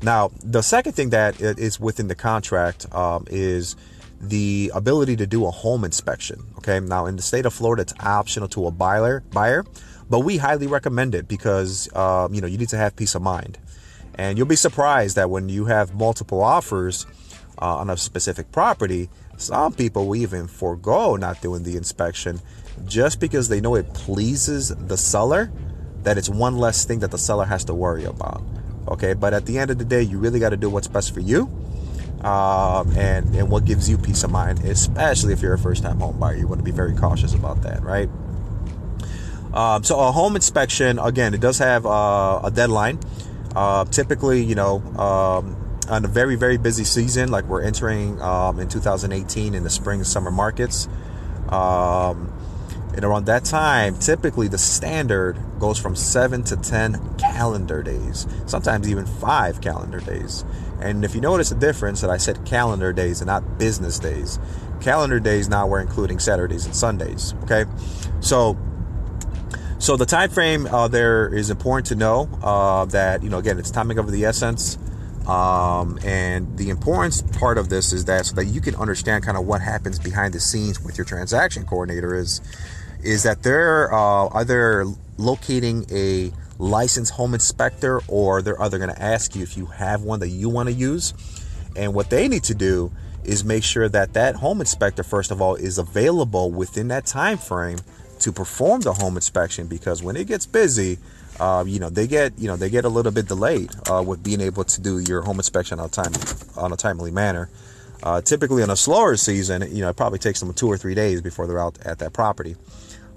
Now, 0.00 0.30
the 0.44 0.62
second 0.62 0.92
thing 0.92 1.10
that 1.10 1.40
is 1.40 1.80
within 1.80 2.06
the 2.06 2.14
contract 2.14 2.86
um, 2.94 3.26
is 3.28 3.74
the 4.20 4.70
ability 4.72 5.16
to 5.16 5.26
do 5.26 5.44
a 5.44 5.50
home 5.50 5.82
inspection. 5.82 6.40
Okay. 6.58 6.78
Now, 6.78 7.06
in 7.06 7.16
the 7.16 7.22
state 7.22 7.46
of 7.46 7.52
Florida, 7.52 7.82
it's 7.82 7.94
optional 7.98 8.46
to 8.50 8.68
a 8.68 8.70
buyer, 8.70 9.24
buyer, 9.32 9.64
but 10.08 10.20
we 10.20 10.36
highly 10.36 10.68
recommend 10.68 11.16
it 11.16 11.26
because 11.26 11.92
um, 11.96 12.32
you 12.32 12.40
know 12.40 12.46
you 12.46 12.58
need 12.58 12.68
to 12.68 12.76
have 12.76 12.94
peace 12.94 13.16
of 13.16 13.22
mind, 13.22 13.58
and 14.14 14.38
you'll 14.38 14.46
be 14.46 14.54
surprised 14.54 15.16
that 15.16 15.30
when 15.30 15.48
you 15.48 15.64
have 15.64 15.96
multiple 15.96 16.40
offers 16.44 17.06
uh, 17.60 17.78
on 17.78 17.90
a 17.90 17.96
specific 17.96 18.52
property, 18.52 19.10
some 19.42 19.72
people 19.72 20.06
will 20.06 20.16
even 20.16 20.46
forego 20.46 21.16
not 21.16 21.40
doing 21.42 21.62
the 21.62 21.76
inspection 21.76 22.40
just 22.86 23.20
because 23.20 23.48
they 23.48 23.60
know 23.60 23.74
it 23.74 23.92
pleases 23.94 24.68
the 24.68 24.96
seller. 24.96 25.52
That 26.02 26.18
it's 26.18 26.28
one 26.28 26.58
less 26.58 26.84
thing 26.84 26.98
that 27.00 27.12
the 27.12 27.18
seller 27.18 27.44
has 27.44 27.64
to 27.66 27.74
worry 27.74 28.04
about. 28.04 28.42
Okay, 28.88 29.14
but 29.14 29.34
at 29.34 29.46
the 29.46 29.58
end 29.58 29.70
of 29.70 29.78
the 29.78 29.84
day, 29.84 30.02
you 30.02 30.18
really 30.18 30.40
got 30.40 30.50
to 30.50 30.56
do 30.56 30.68
what's 30.68 30.88
best 30.88 31.14
for 31.14 31.20
you. 31.20 31.42
Um, 32.22 32.96
and 32.96 33.34
and 33.34 33.50
what 33.50 33.64
gives 33.64 33.88
you 33.88 33.98
peace 33.98 34.24
of 34.24 34.30
mind, 34.30 34.64
especially 34.64 35.32
if 35.32 35.42
you're 35.42 35.54
a 35.54 35.58
first-time 35.58 35.98
home 35.98 36.18
buyer, 36.18 36.36
you 36.36 36.48
want 36.48 36.58
to 36.58 36.64
be 36.64 36.70
very 36.70 36.94
cautious 36.94 37.34
about 37.34 37.62
that, 37.62 37.82
right? 37.82 38.08
Um, 39.52 39.84
so 39.84 40.00
a 40.00 40.10
home 40.10 40.34
inspection, 40.34 40.98
again, 40.98 41.34
it 41.34 41.40
does 41.40 41.58
have 41.58 41.84
uh, 41.84 42.40
a 42.42 42.50
deadline. 42.50 42.98
Uh, 43.54 43.84
typically, 43.84 44.42
you 44.42 44.54
know, 44.54 44.78
um, 44.98 45.56
on 45.92 46.04
a 46.06 46.08
very 46.08 46.36
very 46.36 46.56
busy 46.56 46.84
season, 46.84 47.30
like 47.30 47.44
we're 47.44 47.62
entering 47.62 48.20
um, 48.22 48.58
in 48.58 48.68
2018 48.68 49.54
in 49.54 49.62
the 49.62 49.70
spring 49.70 50.00
and 50.00 50.06
summer 50.06 50.30
markets. 50.30 50.88
Um, 51.48 52.32
and 52.94 53.04
around 53.04 53.26
that 53.26 53.44
time, 53.44 53.98
typically 53.98 54.48
the 54.48 54.58
standard 54.58 55.38
goes 55.58 55.78
from 55.78 55.96
seven 55.96 56.42
to 56.44 56.56
10 56.56 57.16
calendar 57.16 57.82
days, 57.82 58.26
sometimes 58.46 58.88
even 58.88 59.06
five 59.06 59.60
calendar 59.60 60.00
days. 60.00 60.44
And 60.80 61.04
if 61.04 61.14
you 61.14 61.20
notice 61.20 61.50
the 61.50 61.56
difference 61.56 62.00
that 62.00 62.10
I 62.10 62.16
said 62.16 62.44
calendar 62.44 62.92
days 62.92 63.20
and 63.20 63.28
not 63.28 63.58
business 63.58 63.98
days, 63.98 64.38
calendar 64.80 65.20
days 65.20 65.48
now 65.48 65.66
we're 65.66 65.80
including 65.80 66.18
Saturdays 66.18 66.66
and 66.66 66.74
Sundays. 66.74 67.34
Okay. 67.44 67.64
So, 68.20 68.58
so 69.78 69.96
the 69.96 70.06
time 70.06 70.30
frame 70.30 70.66
uh, 70.66 70.88
there 70.88 71.32
is 71.32 71.50
important 71.50 71.86
to 71.88 71.94
know 71.94 72.28
uh, 72.42 72.84
that, 72.86 73.22
you 73.22 73.30
know, 73.30 73.38
again, 73.38 73.58
it's 73.58 73.70
timing 73.70 73.98
of 73.98 74.10
the 74.10 74.24
essence. 74.24 74.78
Um, 75.26 75.98
and 76.04 76.58
the 76.58 76.70
importance 76.70 77.22
part 77.22 77.56
of 77.56 77.68
this 77.68 77.92
is 77.92 78.06
that 78.06 78.26
so 78.26 78.34
that 78.36 78.46
you 78.46 78.60
can 78.60 78.74
understand 78.74 79.24
kind 79.24 79.36
of 79.36 79.46
what 79.46 79.60
happens 79.60 79.98
behind 79.98 80.34
the 80.34 80.40
scenes 80.40 80.80
with 80.80 80.98
your 80.98 81.04
transaction 81.04 81.64
coordinator 81.64 82.14
is 82.16 82.40
is 83.02 83.24
that 83.24 83.42
they're 83.42 83.92
uh, 83.92 84.28
either 84.34 84.84
locating 85.18 85.84
a 85.90 86.32
licensed 86.58 87.12
home 87.12 87.34
inspector 87.34 88.00
or 88.06 88.42
they're 88.42 88.60
either 88.62 88.78
going 88.78 88.94
to 88.94 89.02
ask 89.02 89.34
you 89.34 89.42
if 89.42 89.56
you 89.56 89.66
have 89.66 90.02
one 90.02 90.20
that 90.20 90.28
you 90.28 90.48
want 90.48 90.68
to 90.68 90.72
use. 90.72 91.12
And 91.74 91.94
what 91.94 92.10
they 92.10 92.28
need 92.28 92.44
to 92.44 92.54
do 92.54 92.92
is 93.24 93.44
make 93.44 93.64
sure 93.64 93.88
that 93.88 94.12
that 94.14 94.36
home 94.36 94.60
inspector 94.60 95.02
first 95.02 95.30
of 95.30 95.40
all 95.40 95.54
is 95.56 95.78
available 95.78 96.50
within 96.50 96.88
that 96.88 97.06
time 97.06 97.38
frame 97.38 97.78
to 98.20 98.32
perform 98.32 98.80
the 98.82 98.92
home 98.92 99.16
inspection 99.16 99.66
because 99.66 100.02
when 100.02 100.16
it 100.16 100.26
gets 100.26 100.46
busy 100.46 100.98
uh, 101.40 101.64
you 101.66 101.78
know 101.78 101.90
they 101.90 102.06
get 102.06 102.38
you 102.38 102.48
know 102.48 102.56
they 102.56 102.70
get 102.70 102.84
a 102.84 102.88
little 102.88 103.12
bit 103.12 103.26
delayed 103.26 103.70
uh, 103.90 104.02
with 104.06 104.22
being 104.22 104.40
able 104.40 104.64
to 104.64 104.80
do 104.80 104.98
your 104.98 105.22
home 105.22 105.38
inspection 105.38 105.80
on 105.80 105.90
time 105.90 106.12
on 106.56 106.72
a 106.72 106.76
timely 106.76 107.10
manner. 107.10 107.48
Uh, 108.02 108.20
typically, 108.20 108.62
in 108.62 108.70
a 108.70 108.76
slower 108.76 109.16
season, 109.16 109.62
you 109.74 109.80
know 109.82 109.88
it 109.88 109.96
probably 109.96 110.18
takes 110.18 110.40
them 110.40 110.52
two 110.52 110.68
or 110.68 110.76
three 110.76 110.94
days 110.94 111.20
before 111.20 111.46
they're 111.46 111.60
out 111.60 111.78
at 111.84 111.98
that 111.98 112.12
property. 112.12 112.56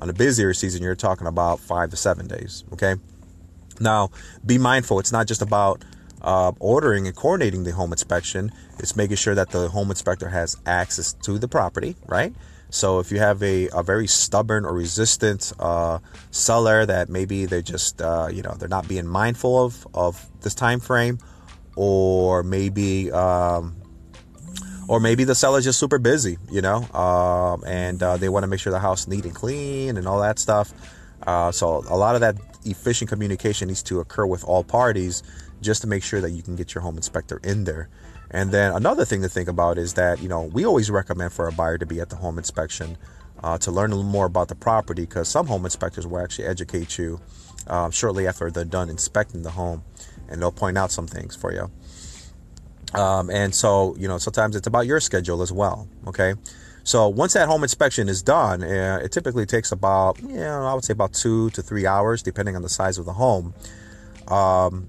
On 0.02 0.10
a 0.10 0.14
busier 0.14 0.54
season, 0.54 0.84
you're 0.84 0.96
talking 0.96 1.28
about 1.28 1.60
five 1.60 1.90
to 1.90 1.96
seven 1.96 2.28
days. 2.28 2.64
Okay. 2.74 2.96
Now, 3.80 4.12
be 4.46 4.58
mindful. 4.58 5.00
It's 5.00 5.12
not 5.12 5.28
just 5.28 5.42
about 5.42 5.84
uh, 6.22 6.52
ordering 6.60 7.08
and 7.08 7.16
coordinating 7.16 7.64
the 7.64 7.72
home 7.72 7.92
inspection. 7.92 8.52
It's 8.80 8.96
making 8.96 9.18
sure 9.18 9.36
that 9.36 9.52
the 9.52 9.70
home 9.70 9.90
inspector 9.90 10.30
has 10.30 10.58
access 10.66 11.14
to 11.14 11.38
the 11.38 11.48
property, 11.48 11.96
right? 12.08 12.34
So 12.76 13.00
if 13.00 13.10
you 13.10 13.20
have 13.20 13.42
a, 13.42 13.70
a 13.70 13.84
very 13.84 14.06
stubborn 14.06 14.66
or 14.66 14.74
resistant 14.74 15.54
uh, 15.60 16.00
seller 16.32 16.86
that 16.86 17.08
maybe 17.08 17.46
they're 17.46 17.62
just 17.62 18.02
uh, 18.02 18.28
you 18.30 18.42
know 18.42 18.54
they're 18.60 18.68
not 18.68 18.86
being 18.86 19.08
mindful 19.08 19.64
of 19.64 19.88
of 19.94 20.28
this 20.42 20.54
time 20.54 20.82
frame, 20.82 21.18
or 21.78 22.44
maybe 22.44 23.10
um, 23.14 23.78
or 24.90 25.00
maybe 25.00 25.24
the 25.24 25.36
seller's 25.36 25.64
just 25.64 25.80
super 25.80 26.00
busy, 26.00 26.38
you 26.52 26.62
know, 26.62 26.84
um, 26.94 27.64
and 27.66 28.04
uh, 28.04 28.18
they 28.18 28.28
want 28.28 28.44
to 28.44 28.48
make 28.48 28.60
sure 28.60 28.74
the 28.74 28.80
house 28.80 29.08
neat 29.08 29.24
and 29.24 29.34
clean 29.34 29.96
and 29.96 30.06
all 30.06 30.20
that 30.20 30.38
stuff. 30.38 30.74
Uh, 31.26 31.54
so 31.54 31.82
a 31.90 31.96
lot 31.96 32.16
of 32.16 32.22
that 32.22 32.36
efficient 32.66 33.10
communication 33.10 33.70
needs 33.70 33.84
to 33.84 34.02
occur 34.02 34.26
with 34.26 34.44
all 34.44 34.66
parties 34.66 35.24
just 35.62 35.82
to 35.82 35.88
make 35.88 36.04
sure 36.04 36.20
that 36.20 36.32
you 36.32 36.44
can 36.44 36.58
get 36.58 36.76
your 36.76 36.82
home 36.82 36.98
inspector 36.98 37.40
in 37.42 37.64
there. 37.64 37.88
And 38.36 38.52
then 38.52 38.74
another 38.74 39.06
thing 39.06 39.22
to 39.22 39.30
think 39.30 39.48
about 39.48 39.78
is 39.78 39.94
that, 39.94 40.22
you 40.22 40.28
know, 40.28 40.42
we 40.42 40.66
always 40.66 40.92
recommend 40.92 41.32
for 41.32 41.48
a 41.48 41.54
buyer 41.54 41.78
to 41.78 41.86
be 41.86 42.02
at 42.02 42.10
the 42.10 42.18
home 42.18 42.38
inspection 42.38 42.98
uh, 43.42 43.58
to 43.60 43.72
learn 43.72 43.94
a 43.94 43.96
little 43.96 44.12
more 44.12 44.26
about 44.26 44.50
the 44.50 44.56
property 44.56 45.04
because 45.04 45.30
some 45.30 45.48
home 45.48 45.64
inspectors 45.64 46.06
will 46.06 46.20
actually 46.20 46.46
educate 46.46 46.98
you 46.98 47.22
uh, 47.68 47.90
shortly 47.92 48.28
after 48.28 48.52
they're 48.52 48.66
done 48.66 48.90
inspecting 48.90 49.44
the 49.44 49.52
home 49.52 49.86
and 50.28 50.42
they'll 50.42 50.52
point 50.52 50.78
out 50.78 50.92
some 50.92 51.08
things 51.08 51.34
for 51.34 51.54
you. 51.54 51.72
Um, 52.94 53.30
and 53.30 53.56
so, 53.56 53.96
you 53.98 54.10
know, 54.10 54.18
sometimes 54.18 54.58
it's 54.58 54.68
about 54.68 54.86
your 54.86 55.00
schedule 55.00 55.42
as 55.42 55.54
well. 55.54 55.88
Okay. 56.06 56.34
So 56.84 57.08
once 57.08 57.36
that 57.36 57.48
home 57.48 57.64
inspection 57.64 58.10
is 58.10 58.22
done, 58.22 58.64
uh, 58.64 59.00
it 59.02 59.14
typically 59.14 59.46
takes 59.46 59.72
about, 59.72 60.22
you 60.22 60.36
know, 60.36 60.66
I 60.66 60.74
would 60.74 60.84
say 60.84 60.92
about 60.92 61.14
two 61.14 61.52
to 61.52 61.62
three 61.62 61.86
hours, 61.86 62.22
depending 62.22 62.58
on 62.58 62.64
the 62.64 62.70
size 62.70 62.98
of 62.98 63.06
the 63.06 63.14
home. 63.14 63.54
Um, 64.28 64.88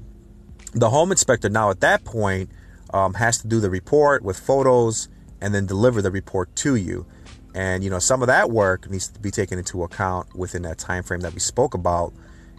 the 0.73 0.91
home 0.91 1.13
inspector 1.13 1.49
now 1.49 1.71
at 1.71 1.79
that 1.83 2.05
point 2.05 2.51
um, 2.93 3.15
has 3.15 3.39
to 3.39 3.49
do 3.49 3.61
the 3.61 3.71
report 3.71 4.23
with 4.23 4.39
photos 4.39 5.09
and 5.41 5.55
then 5.55 5.67
deliver 5.67 6.03
the 6.03 6.11
report 6.11 6.55
to 6.57 6.75
you. 6.77 7.07
And 7.55 7.83
you 7.83 7.91
know, 7.91 7.99
some 7.99 8.23
of 8.23 8.29
that 8.29 8.51
work 8.51 8.89
needs 8.91 9.09
to 9.09 9.21
be 9.21 9.31
taken 9.31 9.59
into 9.59 9.83
account 9.83 10.35
within 10.35 10.63
that 10.63 10.79
time 10.79 11.03
frame 11.03 11.21
that 11.21 11.33
we 11.33 11.41
spoke 11.41 11.75
about 11.75 12.13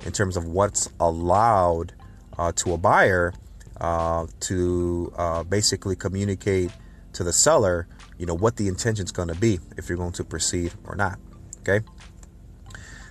in 0.06 0.12
terms 0.12 0.38
of 0.38 0.46
what's 0.46 0.90
allowed 1.00 1.94
uh, 2.38 2.52
to 2.54 2.74
a 2.74 2.78
buyer 2.78 3.34
uh, 3.80 4.26
to 4.42 5.14
uh, 5.18 5.44
basically 5.44 5.96
communicate 5.96 6.72
to 7.14 7.24
the 7.24 7.34
seller, 7.34 7.88
you 8.18 8.26
know, 8.26 8.34
what 8.34 8.58
the 8.58 8.68
intention 8.68 9.06
is 9.06 9.12
going 9.12 9.28
to 9.28 9.36
be 9.36 9.60
if 9.78 9.90
you're 9.90 9.98
going 9.98 10.14
to 10.14 10.24
proceed 10.24 10.74
or 10.86 10.96
not. 10.96 11.20
Okay. 11.62 11.86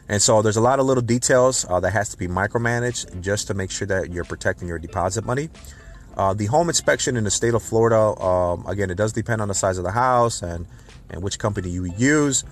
And 0.09 0.23
so 0.23 0.43
there's 0.43 0.57
a 0.57 0.61
lot 0.61 0.79
of 0.79 0.87
little 0.87 1.03
details 1.03 1.67
uh, 1.69 1.81
that 1.81 1.93
has 1.93 2.09
to 2.11 2.17
be 2.17 2.29
micromanaged 2.29 3.21
just 3.21 3.49
to 3.49 3.55
make 3.55 3.71
sure 3.71 3.87
that 3.89 4.13
you're 4.13 4.25
protecting 4.25 4.69
your 4.69 4.79
deposit 4.79 5.25
money. 5.25 5.51
Uh, 6.17 6.33
the 6.33 6.47
home 6.47 6.69
inspection 6.69 7.17
in 7.17 7.25
the 7.25 7.31
state 7.31 7.55
of 7.55 7.63
Florida, 7.63 8.19
um, 8.21 8.67
again, 8.67 8.91
it 8.91 8.97
does 8.97 9.13
depend 9.13 9.43
on 9.43 9.49
the 9.49 9.55
size 9.55 9.77
of 9.77 9.85
the 9.85 9.91
house 9.91 10.43
and, 10.43 10.67
and 11.11 11.23
which 11.23 11.39
company 11.39 11.69
you 11.69 11.85
use, 11.85 12.45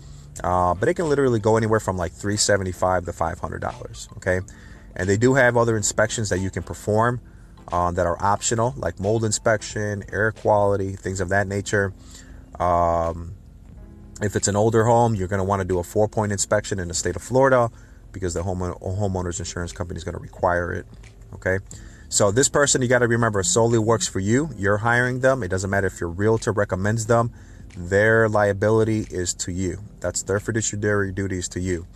uh, 0.42 0.74
but 0.74 0.88
it 0.88 0.94
can 0.94 1.08
literally 1.08 1.40
go 1.40 1.56
anywhere 1.56 1.80
from 1.80 1.96
like 1.96 2.12
375 2.12 3.06
to 3.06 3.12
$500. 3.12 4.16
Okay. 4.18 4.40
And 4.96 5.08
they 5.08 5.16
do 5.16 5.34
have 5.34 5.56
other 5.56 5.76
inspections 5.76 6.28
that 6.28 6.38
you 6.38 6.50
can 6.50 6.62
perform 6.62 7.20
uh, 7.72 7.90
that 7.92 8.06
are 8.06 8.22
optional, 8.22 8.74
like 8.76 9.00
mold 9.00 9.24
inspection, 9.24 10.04
air 10.12 10.30
quality, 10.32 10.94
things 10.94 11.20
of 11.20 11.30
that 11.30 11.46
nature. 11.46 11.92
Um, 12.60 13.34
if 14.20 14.36
it's 14.36 14.46
an 14.46 14.56
older 14.56 14.84
home, 14.84 15.14
you're 15.14 15.28
going 15.28 15.38
to 15.38 15.44
want 15.44 15.60
to 15.60 15.64
do 15.64 15.78
a 15.78 15.82
four 15.82 16.06
point 16.06 16.32
inspection 16.32 16.78
in 16.78 16.88
the 16.88 16.94
state 16.94 17.16
of 17.16 17.22
Florida 17.22 17.70
because 18.12 18.34
the 18.34 18.42
home, 18.42 18.60
homeowner's 18.60 19.40
insurance 19.40 19.72
company 19.72 19.98
is 19.98 20.04
going 20.04 20.14
to 20.14 20.20
require 20.20 20.72
it. 20.72 20.86
Okay. 21.34 21.58
So 22.14 22.30
this 22.30 22.48
person 22.48 22.80
you 22.80 22.86
got 22.86 23.00
to 23.00 23.08
remember 23.08 23.42
solely 23.42 23.80
works 23.80 24.06
for 24.06 24.20
you. 24.20 24.48
You're 24.56 24.76
hiring 24.76 25.18
them. 25.18 25.42
It 25.42 25.48
doesn't 25.48 25.68
matter 25.68 25.88
if 25.88 26.00
your 26.00 26.10
realtor 26.10 26.52
recommends 26.52 27.06
them. 27.06 27.32
Their 27.76 28.28
liability 28.28 29.08
is 29.10 29.34
to 29.34 29.50
you. 29.50 29.80
That's 29.98 30.22
their 30.22 30.38
fiduciary 30.38 31.10
duties 31.10 31.48
to 31.48 31.60
you. 31.60 31.88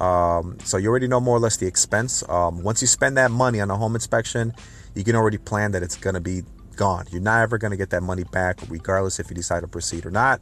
Um, 0.00 0.58
so 0.64 0.76
you 0.76 0.88
already 0.88 1.06
know 1.06 1.20
more 1.20 1.36
or 1.36 1.38
less 1.38 1.56
the 1.56 1.68
expense. 1.68 2.28
Um, 2.28 2.64
once 2.64 2.82
you 2.82 2.88
spend 2.88 3.16
that 3.16 3.30
money 3.30 3.60
on 3.60 3.70
a 3.70 3.76
home 3.76 3.94
inspection, 3.94 4.54
you 4.96 5.04
can 5.04 5.14
already 5.14 5.38
plan 5.38 5.70
that 5.70 5.84
it's 5.84 5.96
going 5.96 6.14
to 6.14 6.20
be 6.20 6.42
gone. 6.74 7.06
You're 7.12 7.22
not 7.22 7.42
ever 7.42 7.56
going 7.56 7.70
to 7.70 7.76
get 7.76 7.90
that 7.90 8.02
money 8.02 8.24
back, 8.24 8.58
regardless 8.68 9.20
if 9.20 9.30
you 9.30 9.36
decide 9.36 9.60
to 9.60 9.68
proceed 9.68 10.04
or 10.04 10.10
not. 10.10 10.40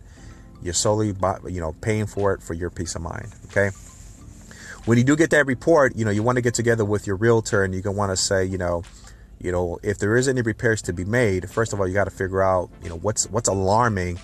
You're 0.62 0.72
solely, 0.72 1.08
you 1.46 1.60
know, 1.60 1.74
paying 1.82 2.06
for 2.06 2.32
it 2.32 2.42
for 2.42 2.54
your 2.54 2.70
peace 2.70 2.94
of 2.94 3.02
mind. 3.02 3.34
Okay. 3.48 3.72
When 4.86 4.96
you 4.96 5.04
do 5.04 5.16
get 5.16 5.28
that 5.30 5.44
report, 5.44 5.94
you 5.96 6.06
know, 6.06 6.10
you 6.10 6.22
want 6.22 6.36
to 6.36 6.42
get 6.42 6.54
together 6.54 6.86
with 6.86 7.06
your 7.06 7.16
realtor 7.16 7.62
and 7.62 7.74
you're 7.74 7.82
going 7.82 7.94
to 7.94 7.98
want 7.98 8.10
to 8.10 8.16
say, 8.16 8.42
you 8.42 8.56
know, 8.56 8.84
you 9.40 9.52
know, 9.52 9.78
if 9.82 9.98
there 9.98 10.16
is 10.16 10.28
any 10.28 10.42
repairs 10.42 10.82
to 10.82 10.92
be 10.92 11.04
made, 11.04 11.48
first 11.48 11.72
of 11.72 11.80
all, 11.80 11.86
you 11.86 11.94
got 11.94 12.04
to 12.04 12.10
figure 12.10 12.42
out, 12.42 12.70
you 12.82 12.88
know, 12.88 12.96
what's 12.96 13.30
what's 13.30 13.48
alarming 13.48 14.18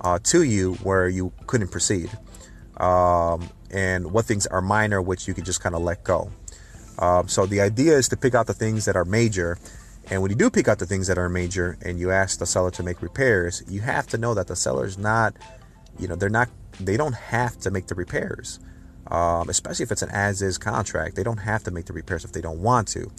uh, 0.00 0.18
to 0.24 0.42
you 0.42 0.74
where 0.82 1.08
you 1.08 1.32
couldn't 1.46 1.70
proceed, 1.70 2.10
um, 2.76 3.48
and 3.70 4.12
what 4.12 4.24
things 4.24 4.46
are 4.46 4.60
minor 4.60 5.02
which 5.02 5.26
you 5.26 5.34
can 5.34 5.44
just 5.44 5.60
kind 5.60 5.74
of 5.74 5.82
let 5.82 6.04
go. 6.04 6.30
Um, 6.98 7.26
so 7.26 7.46
the 7.46 7.60
idea 7.60 7.96
is 7.96 8.08
to 8.10 8.16
pick 8.16 8.34
out 8.34 8.46
the 8.46 8.54
things 8.54 8.84
that 8.84 8.96
are 8.96 9.04
major, 9.04 9.58
and 10.10 10.22
when 10.22 10.30
you 10.30 10.36
do 10.36 10.50
pick 10.50 10.68
out 10.68 10.78
the 10.78 10.86
things 10.86 11.06
that 11.08 11.18
are 11.18 11.28
major, 11.28 11.78
and 11.82 11.98
you 11.98 12.10
ask 12.10 12.38
the 12.38 12.46
seller 12.46 12.70
to 12.72 12.82
make 12.82 13.02
repairs, 13.02 13.62
you 13.68 13.80
have 13.80 14.06
to 14.08 14.18
know 14.18 14.34
that 14.34 14.46
the 14.46 14.56
seller's 14.56 14.98
not, 14.98 15.34
you 15.98 16.06
know, 16.06 16.14
they're 16.14 16.28
not, 16.28 16.48
they 16.78 16.96
don't 16.96 17.14
have 17.14 17.58
to 17.60 17.70
make 17.70 17.86
the 17.86 17.94
repairs. 17.94 18.60
Um, 19.08 19.50
especially 19.50 19.82
if 19.82 19.92
it's 19.92 20.02
an 20.02 20.10
as-is 20.10 20.56
contract, 20.58 21.16
they 21.16 21.22
don't 21.22 21.38
have 21.38 21.64
to 21.64 21.70
make 21.70 21.86
the 21.86 21.92
repairs 21.92 22.24
if 22.24 22.32
they 22.32 22.40
don't 22.40 22.62
want 22.62 22.88
to. 22.88 23.10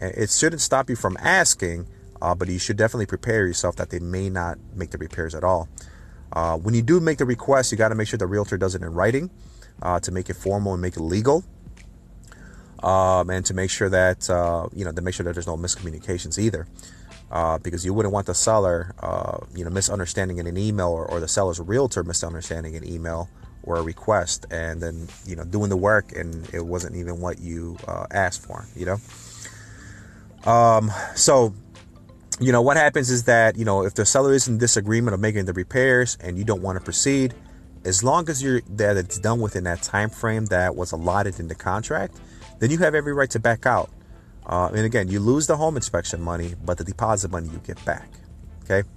It 0.00 0.30
shouldn't 0.30 0.60
stop 0.60 0.88
you 0.88 0.96
from 0.96 1.16
asking, 1.20 1.86
uh, 2.22 2.34
but 2.34 2.48
you 2.48 2.58
should 2.58 2.76
definitely 2.76 3.06
prepare 3.06 3.46
yourself 3.46 3.76
that 3.76 3.90
they 3.90 3.98
may 3.98 4.30
not 4.30 4.58
make 4.74 4.90
the 4.90 4.98
repairs 4.98 5.34
at 5.34 5.44
all. 5.44 5.68
Uh, 6.32 6.56
when 6.56 6.74
you 6.74 6.82
do 6.82 7.00
make 7.00 7.18
the 7.18 7.24
request, 7.24 7.72
you 7.72 7.78
got 7.78 7.88
to 7.88 7.94
make 7.94 8.06
sure 8.06 8.18
the 8.18 8.26
realtor 8.26 8.56
does 8.56 8.74
it 8.74 8.82
in 8.82 8.92
writing 8.92 9.30
uh, 9.82 9.98
to 10.00 10.12
make 10.12 10.28
it 10.28 10.34
formal 10.34 10.72
and 10.72 10.82
make 10.82 10.96
it 10.96 11.00
legal. 11.00 11.44
Um, 12.82 13.28
and 13.28 13.44
to 13.46 13.54
make 13.54 13.70
sure 13.70 13.88
that 13.88 14.30
uh, 14.30 14.68
you 14.72 14.84
know 14.84 14.92
to 14.92 15.02
make 15.02 15.12
sure 15.12 15.24
that 15.24 15.32
there's 15.32 15.48
no 15.48 15.56
miscommunications 15.56 16.38
either, 16.38 16.68
uh, 17.32 17.58
because 17.58 17.84
you 17.84 17.92
wouldn't 17.92 18.14
want 18.14 18.26
the 18.26 18.34
seller 18.34 18.94
uh, 19.00 19.38
you 19.52 19.64
know 19.64 19.70
misunderstanding 19.70 20.38
in 20.38 20.46
an 20.46 20.56
email 20.56 20.86
or, 20.86 21.04
or 21.04 21.18
the 21.18 21.26
seller's 21.26 21.58
realtor 21.58 22.04
misunderstanding 22.04 22.76
an 22.76 22.86
email 22.86 23.28
or 23.64 23.78
a 23.78 23.82
request 23.82 24.46
and 24.52 24.80
then 24.80 25.08
you 25.26 25.34
know 25.34 25.42
doing 25.42 25.70
the 25.70 25.76
work 25.76 26.12
and 26.12 26.48
it 26.54 26.64
wasn't 26.64 26.94
even 26.94 27.20
what 27.20 27.40
you 27.40 27.76
asked 28.12 28.46
for 28.46 28.64
you 28.76 28.86
know 28.86 28.98
um, 30.44 30.90
so, 31.14 31.54
you 32.40 32.52
know, 32.52 32.62
what 32.62 32.76
happens 32.76 33.10
is 33.10 33.24
that, 33.24 33.56
you 33.56 33.64
know, 33.64 33.84
if 33.84 33.94
the 33.94 34.06
seller 34.06 34.32
is 34.32 34.48
in 34.48 34.58
disagreement 34.58 35.14
of 35.14 35.20
making 35.20 35.46
the 35.46 35.52
repairs 35.52 36.16
and 36.20 36.38
you 36.38 36.44
don't 36.44 36.62
want 36.62 36.78
to 36.78 36.84
proceed, 36.84 37.34
as 37.84 38.04
long 38.04 38.28
as 38.28 38.42
you're 38.42 38.60
that 38.68 38.96
it's 38.96 39.18
done 39.18 39.40
within 39.40 39.64
that 39.64 39.82
time 39.82 40.10
frame 40.10 40.46
that 40.46 40.76
was 40.76 40.92
allotted 40.92 41.38
in 41.40 41.48
the 41.48 41.54
contract, 41.54 42.20
then 42.58 42.70
you 42.70 42.78
have 42.78 42.94
every 42.94 43.12
right 43.12 43.30
to 43.30 43.40
back 43.40 43.66
out. 43.66 43.90
Uh, 44.46 44.68
and 44.68 44.80
again, 44.80 45.08
you 45.08 45.20
lose 45.20 45.46
the 45.46 45.56
home 45.56 45.76
inspection 45.76 46.20
money, 46.20 46.54
but 46.64 46.78
the 46.78 46.84
deposit 46.84 47.30
money 47.30 47.48
you 47.48 47.60
get 47.66 47.82
back. 47.84 48.08
Okay. 48.64 48.88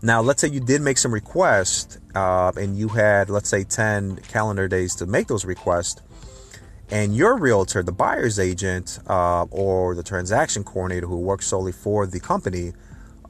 Now, 0.00 0.20
let's 0.20 0.40
say 0.40 0.48
you 0.48 0.60
did 0.60 0.80
make 0.80 0.96
some 0.96 1.12
requests 1.12 1.98
uh, 2.14 2.52
and 2.56 2.76
you 2.76 2.88
had, 2.88 3.30
let's 3.30 3.48
say, 3.48 3.64
10 3.64 4.16
calendar 4.28 4.68
days 4.68 4.94
to 4.96 5.06
make 5.06 5.26
those 5.26 5.44
requests 5.44 6.02
and 6.90 7.14
your 7.14 7.36
realtor, 7.36 7.82
the 7.82 7.92
buyer's 7.92 8.38
agent, 8.38 8.98
uh, 9.06 9.44
or 9.50 9.94
the 9.94 10.02
transaction 10.02 10.64
coordinator 10.64 11.06
who 11.06 11.18
works 11.18 11.46
solely 11.46 11.72
for 11.72 12.06
the 12.06 12.20
company 12.20 12.72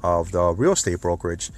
of 0.02 0.30
the 0.30 0.54
real 0.54 0.72
estate 0.72 1.00
brokerage, 1.00 1.50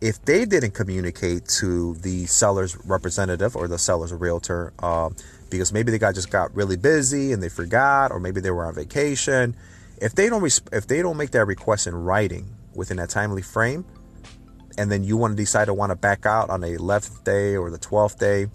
if 0.00 0.22
they 0.26 0.44
didn't 0.44 0.72
communicate 0.72 1.46
to 1.46 1.94
the 1.94 2.26
seller's 2.26 2.76
representative 2.84 3.56
or 3.56 3.68
the 3.68 3.78
seller's 3.78 4.12
realtor, 4.12 4.74
uh, 4.80 5.08
because 5.48 5.72
maybe 5.72 5.90
the 5.90 5.98
guy 5.98 6.12
just 6.12 6.30
got 6.30 6.54
really 6.54 6.76
busy 6.76 7.32
and 7.32 7.42
they 7.42 7.48
forgot, 7.48 8.12
or 8.12 8.20
maybe 8.20 8.40
they 8.40 8.50
were 8.50 8.66
on 8.66 8.74
vacation, 8.74 9.56
If 9.98 10.14
they 10.14 10.28
don't 10.28 10.42
res- 10.42 10.60
if 10.72 10.86
they 10.86 11.00
don't 11.00 11.16
make 11.16 11.30
that 11.30 11.46
request 11.46 11.86
in 11.86 11.94
writing 11.94 12.54
within 12.74 12.98
that 12.98 13.08
timely 13.08 13.40
frame, 13.40 13.86
and 14.76 14.92
then 14.92 15.02
you 15.04 15.16
want 15.16 15.32
to 15.32 15.36
decide 15.36 15.66
to 15.66 15.74
want 15.74 15.90
to 15.90 15.96
back 15.96 16.26
out 16.26 16.50
on 16.50 16.60
the 16.60 16.76
11th 16.76 17.24
day 17.24 17.56
or 17.56 17.70
the 17.70 17.78
12th 17.78 18.18
day, 18.18 18.48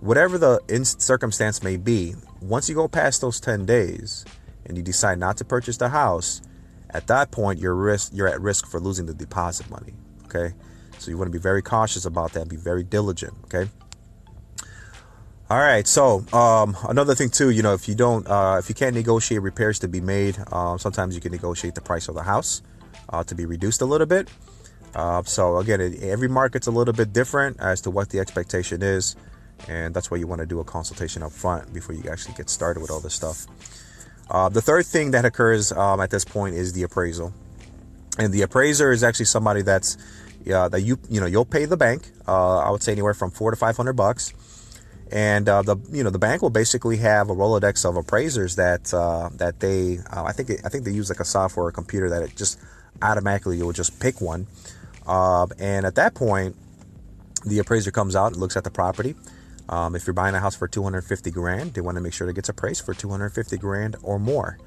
whatever 0.00 0.38
the 0.38 0.60
in- 0.68 0.84
circumstance 0.84 1.62
may 1.62 1.76
be, 1.76 2.14
once 2.40 2.68
you 2.68 2.74
go 2.74 2.88
past 2.88 3.20
those 3.20 3.40
10 3.40 3.66
days 3.66 4.24
and 4.64 4.76
you 4.76 4.82
decide 4.82 5.18
not 5.18 5.36
to 5.38 5.44
purchase 5.44 5.76
the 5.76 5.88
house, 5.88 6.42
at 6.90 7.06
that 7.08 7.30
point 7.30 7.58
you're 7.58 7.74
risk 7.74 8.12
you're 8.14 8.28
at 8.28 8.40
risk 8.40 8.66
for 8.66 8.80
losing 8.80 9.06
the 9.06 9.14
deposit 9.14 9.68
money. 9.70 9.94
Okay, 10.24 10.54
so 10.98 11.10
you 11.10 11.18
want 11.18 11.28
to 11.28 11.32
be 11.32 11.42
very 11.42 11.62
cautious 11.62 12.04
about 12.04 12.32
that. 12.32 12.48
Be 12.48 12.56
very 12.56 12.82
diligent. 12.82 13.34
Okay. 13.44 13.68
All 15.48 15.58
right. 15.58 15.86
So 15.86 16.24
um, 16.32 16.76
another 16.88 17.14
thing 17.14 17.30
too, 17.30 17.50
you 17.50 17.62
know, 17.62 17.72
if 17.72 17.88
you 17.88 17.94
don't, 17.94 18.26
uh, 18.26 18.56
if 18.58 18.68
you 18.68 18.74
can't 18.74 18.96
negotiate 18.96 19.42
repairs 19.42 19.78
to 19.80 19.88
be 19.88 20.00
made, 20.00 20.36
uh, 20.50 20.76
sometimes 20.76 21.14
you 21.14 21.20
can 21.20 21.30
negotiate 21.30 21.76
the 21.76 21.80
price 21.80 22.08
of 22.08 22.16
the 22.16 22.24
house 22.24 22.62
uh, 23.10 23.22
to 23.24 23.34
be 23.36 23.46
reduced 23.46 23.80
a 23.80 23.84
little 23.84 24.08
bit. 24.08 24.28
Uh, 24.92 25.22
so 25.22 25.58
again, 25.58 25.96
every 26.02 26.26
market's 26.26 26.66
a 26.66 26.70
little 26.72 26.94
bit 26.94 27.12
different 27.12 27.60
as 27.60 27.80
to 27.82 27.90
what 27.90 28.08
the 28.08 28.18
expectation 28.18 28.82
is, 28.82 29.14
and 29.68 29.94
that's 29.94 30.10
why 30.10 30.16
you 30.16 30.26
want 30.26 30.40
to 30.40 30.46
do 30.46 30.60
a 30.60 30.64
consultation 30.64 31.22
up 31.22 31.32
front 31.32 31.72
before 31.72 31.94
you 31.94 32.08
actually 32.10 32.34
get 32.34 32.48
started 32.50 32.80
with 32.80 32.90
all 32.90 33.00
this 33.00 33.14
stuff. 33.14 33.46
Uh, 34.30 34.48
the 34.48 34.60
third 34.60 34.86
thing 34.86 35.12
that 35.12 35.24
occurs 35.24 35.72
um, 35.72 36.00
at 36.00 36.10
this 36.10 36.24
point 36.24 36.54
is 36.54 36.72
the 36.72 36.82
appraisal, 36.82 37.32
and 38.18 38.32
the 38.32 38.42
appraiser 38.42 38.90
is 38.92 39.04
actually 39.04 39.26
somebody 39.26 39.62
that's 39.62 39.96
uh, 40.52 40.68
that 40.68 40.80
you 40.80 40.98
you 41.08 41.20
know 41.20 41.26
you'll 41.26 41.44
pay 41.44 41.64
the 41.64 41.76
bank. 41.76 42.10
Uh, 42.26 42.58
I 42.58 42.70
would 42.70 42.82
say 42.82 42.92
anywhere 42.92 43.14
from 43.14 43.30
four 43.30 43.50
to 43.50 43.56
five 43.56 43.76
hundred 43.76 43.94
bucks, 43.94 44.32
and 45.12 45.48
uh, 45.48 45.62
the 45.62 45.76
you 45.92 46.02
know 46.02 46.10
the 46.10 46.18
bank 46.18 46.42
will 46.42 46.50
basically 46.50 46.96
have 46.98 47.30
a 47.30 47.34
rolodex 47.34 47.88
of 47.88 47.96
appraisers 47.96 48.56
that 48.56 48.92
uh, 48.92 49.30
that 49.34 49.60
they 49.60 49.98
uh, 50.12 50.24
I 50.24 50.32
think 50.32 50.50
I 50.64 50.68
think 50.68 50.84
they 50.84 50.92
use 50.92 51.08
like 51.08 51.20
a 51.20 51.24
software 51.24 51.66
or 51.66 51.68
a 51.68 51.72
computer 51.72 52.10
that 52.10 52.22
it 52.22 52.36
just 52.36 52.58
automatically 53.02 53.62
will 53.62 53.72
just 53.72 54.00
pick 54.00 54.20
one, 54.20 54.48
and 55.06 55.86
at 55.86 55.94
that 55.94 56.14
point, 56.14 56.56
the 57.44 57.60
appraiser 57.60 57.92
comes 57.92 58.16
out 58.16 58.32
and 58.32 58.36
looks 58.40 58.56
at 58.56 58.64
the 58.64 58.70
property. 58.70 59.14
Um, 59.68 59.96
if 59.96 60.06
you're 60.06 60.14
buying 60.14 60.34
a 60.34 60.40
house 60.40 60.54
for 60.54 60.68
250 60.68 61.30
grand, 61.30 61.74
they 61.74 61.80
want 61.80 61.96
to 61.96 62.00
make 62.00 62.12
sure 62.12 62.28
it 62.28 62.36
gets 62.36 62.48
appraised 62.48 62.84
for 62.84 62.94
250 62.94 63.56
grand 63.56 63.96
or 64.02 64.18
more. 64.18 64.58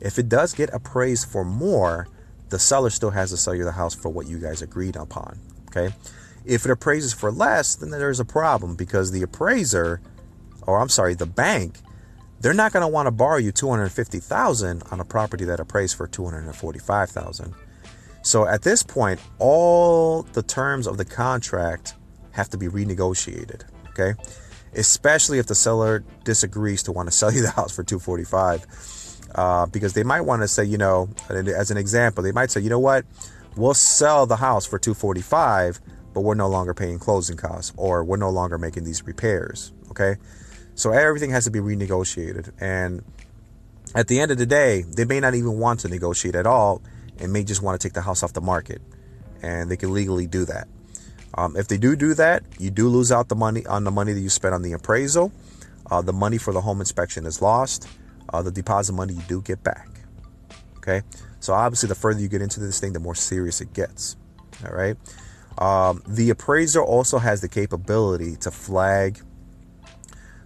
If 0.00 0.18
it 0.18 0.28
does 0.28 0.52
get 0.52 0.70
appraised 0.72 1.28
for 1.28 1.44
more, 1.44 2.08
the 2.48 2.58
seller 2.58 2.90
still 2.90 3.10
has 3.10 3.30
to 3.30 3.36
sell 3.36 3.54
you 3.54 3.64
the 3.64 3.72
house 3.72 3.94
for 3.94 4.08
what 4.08 4.26
you 4.26 4.38
guys 4.38 4.62
agreed 4.62 4.96
upon. 4.96 5.38
Okay. 5.68 5.94
If 6.44 6.64
it 6.64 6.70
appraises 6.70 7.12
for 7.12 7.30
less, 7.30 7.74
then 7.76 7.90
there's 7.90 8.20
a 8.20 8.24
problem 8.24 8.74
because 8.74 9.10
the 9.10 9.22
appraiser, 9.22 10.00
or 10.62 10.80
I'm 10.80 10.88
sorry, 10.88 11.14
the 11.14 11.26
bank, 11.26 11.76
they're 12.40 12.54
not 12.54 12.72
going 12.72 12.82
to 12.82 12.88
want 12.88 13.06
to 13.06 13.10
borrow 13.10 13.36
you 13.36 13.52
250,000 13.52 14.82
on 14.90 15.00
a 15.00 15.04
property 15.04 15.44
that 15.44 15.60
appraised 15.60 15.96
for 15.96 16.06
245,000. 16.06 17.54
So 18.22 18.46
at 18.46 18.62
this 18.62 18.82
point, 18.82 19.20
all 19.38 20.22
the 20.22 20.42
terms 20.42 20.86
of 20.86 20.96
the 20.96 21.04
contract 21.04 21.94
have 22.32 22.48
to 22.50 22.56
be 22.56 22.66
renegotiated. 22.66 23.64
Okay 23.90 24.14
especially 24.74 25.38
if 25.38 25.46
the 25.46 25.54
seller 25.54 26.04
disagrees 26.24 26.82
to 26.84 26.92
want 26.92 27.08
to 27.08 27.12
sell 27.16 27.32
you 27.32 27.42
the 27.42 27.50
house 27.50 27.74
for 27.74 27.82
245 27.82 28.66
uh, 29.34 29.66
because 29.66 29.92
they 29.92 30.02
might 30.02 30.22
want 30.22 30.42
to 30.42 30.48
say 30.48 30.64
you 30.64 30.78
know 30.78 31.08
as 31.28 31.70
an 31.70 31.76
example 31.76 32.22
they 32.22 32.32
might 32.32 32.50
say 32.50 32.60
you 32.60 32.70
know 32.70 32.78
what? 32.78 33.04
We'll 33.56 33.74
sell 33.74 34.26
the 34.26 34.36
house 34.36 34.66
for 34.66 34.78
245 34.78 35.80
but 36.14 36.22
we're 36.22 36.34
no 36.34 36.48
longer 36.48 36.74
paying 36.74 36.98
closing 36.98 37.36
costs 37.36 37.72
or 37.76 38.04
we're 38.04 38.16
no 38.16 38.30
longer 38.30 38.58
making 38.58 38.84
these 38.84 39.06
repairs 39.06 39.72
okay? 39.90 40.16
So 40.74 40.92
everything 40.92 41.30
has 41.30 41.44
to 41.44 41.50
be 41.50 41.58
renegotiated 41.58 42.52
and 42.60 43.02
at 43.94 44.08
the 44.08 44.20
end 44.20 44.30
of 44.30 44.38
the 44.38 44.46
day 44.46 44.82
they 44.82 45.04
may 45.04 45.20
not 45.20 45.34
even 45.34 45.58
want 45.58 45.80
to 45.80 45.88
negotiate 45.88 46.34
at 46.34 46.46
all 46.46 46.82
and 47.18 47.32
may 47.32 47.42
just 47.42 47.62
want 47.62 47.80
to 47.80 47.84
take 47.86 47.94
the 47.94 48.02
house 48.02 48.22
off 48.22 48.32
the 48.32 48.40
market 48.40 48.80
and 49.42 49.70
they 49.70 49.76
can 49.76 49.92
legally 49.92 50.26
do 50.26 50.44
that 50.44 50.68
um, 51.34 51.56
if 51.56 51.68
they 51.68 51.78
do 51.78 51.96
do 51.96 52.14
that, 52.14 52.42
you 52.58 52.70
do 52.70 52.88
lose 52.88 53.12
out 53.12 53.28
the 53.28 53.36
money 53.36 53.66
on 53.66 53.84
the 53.84 53.90
money 53.90 54.12
that 54.12 54.20
you 54.20 54.28
spent 54.28 54.54
on 54.54 54.62
the 54.62 54.72
appraisal. 54.72 55.32
Uh, 55.90 56.02
the 56.02 56.12
money 56.12 56.38
for 56.38 56.52
the 56.52 56.60
home 56.60 56.80
inspection 56.80 57.26
is 57.26 57.40
lost. 57.40 57.88
Uh, 58.32 58.42
the 58.42 58.50
deposit 58.50 58.92
money 58.92 59.14
you 59.14 59.22
do 59.22 59.40
get 59.42 59.62
back. 59.62 59.88
Okay, 60.78 61.02
so 61.40 61.52
obviously 61.52 61.88
the 61.88 61.94
further 61.94 62.20
you 62.20 62.28
get 62.28 62.42
into 62.42 62.60
this 62.60 62.80
thing, 62.80 62.92
the 62.92 63.00
more 63.00 63.14
serious 63.14 63.60
it 63.60 63.72
gets. 63.72 64.16
All 64.64 64.72
right. 64.72 64.96
Um, 65.58 66.02
the 66.06 66.30
appraiser 66.30 66.82
also 66.82 67.18
has 67.18 67.40
the 67.40 67.48
capability 67.48 68.36
to 68.36 68.50
flag 68.50 69.20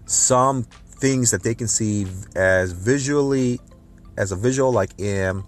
some 0.06 0.62
things 0.62 1.30
that 1.32 1.42
they 1.42 1.54
can 1.54 1.68
see 1.68 2.06
as 2.34 2.72
visually, 2.72 3.60
as 4.16 4.32
a 4.32 4.36
visual, 4.36 4.72
like 4.72 4.98
in 4.98 5.44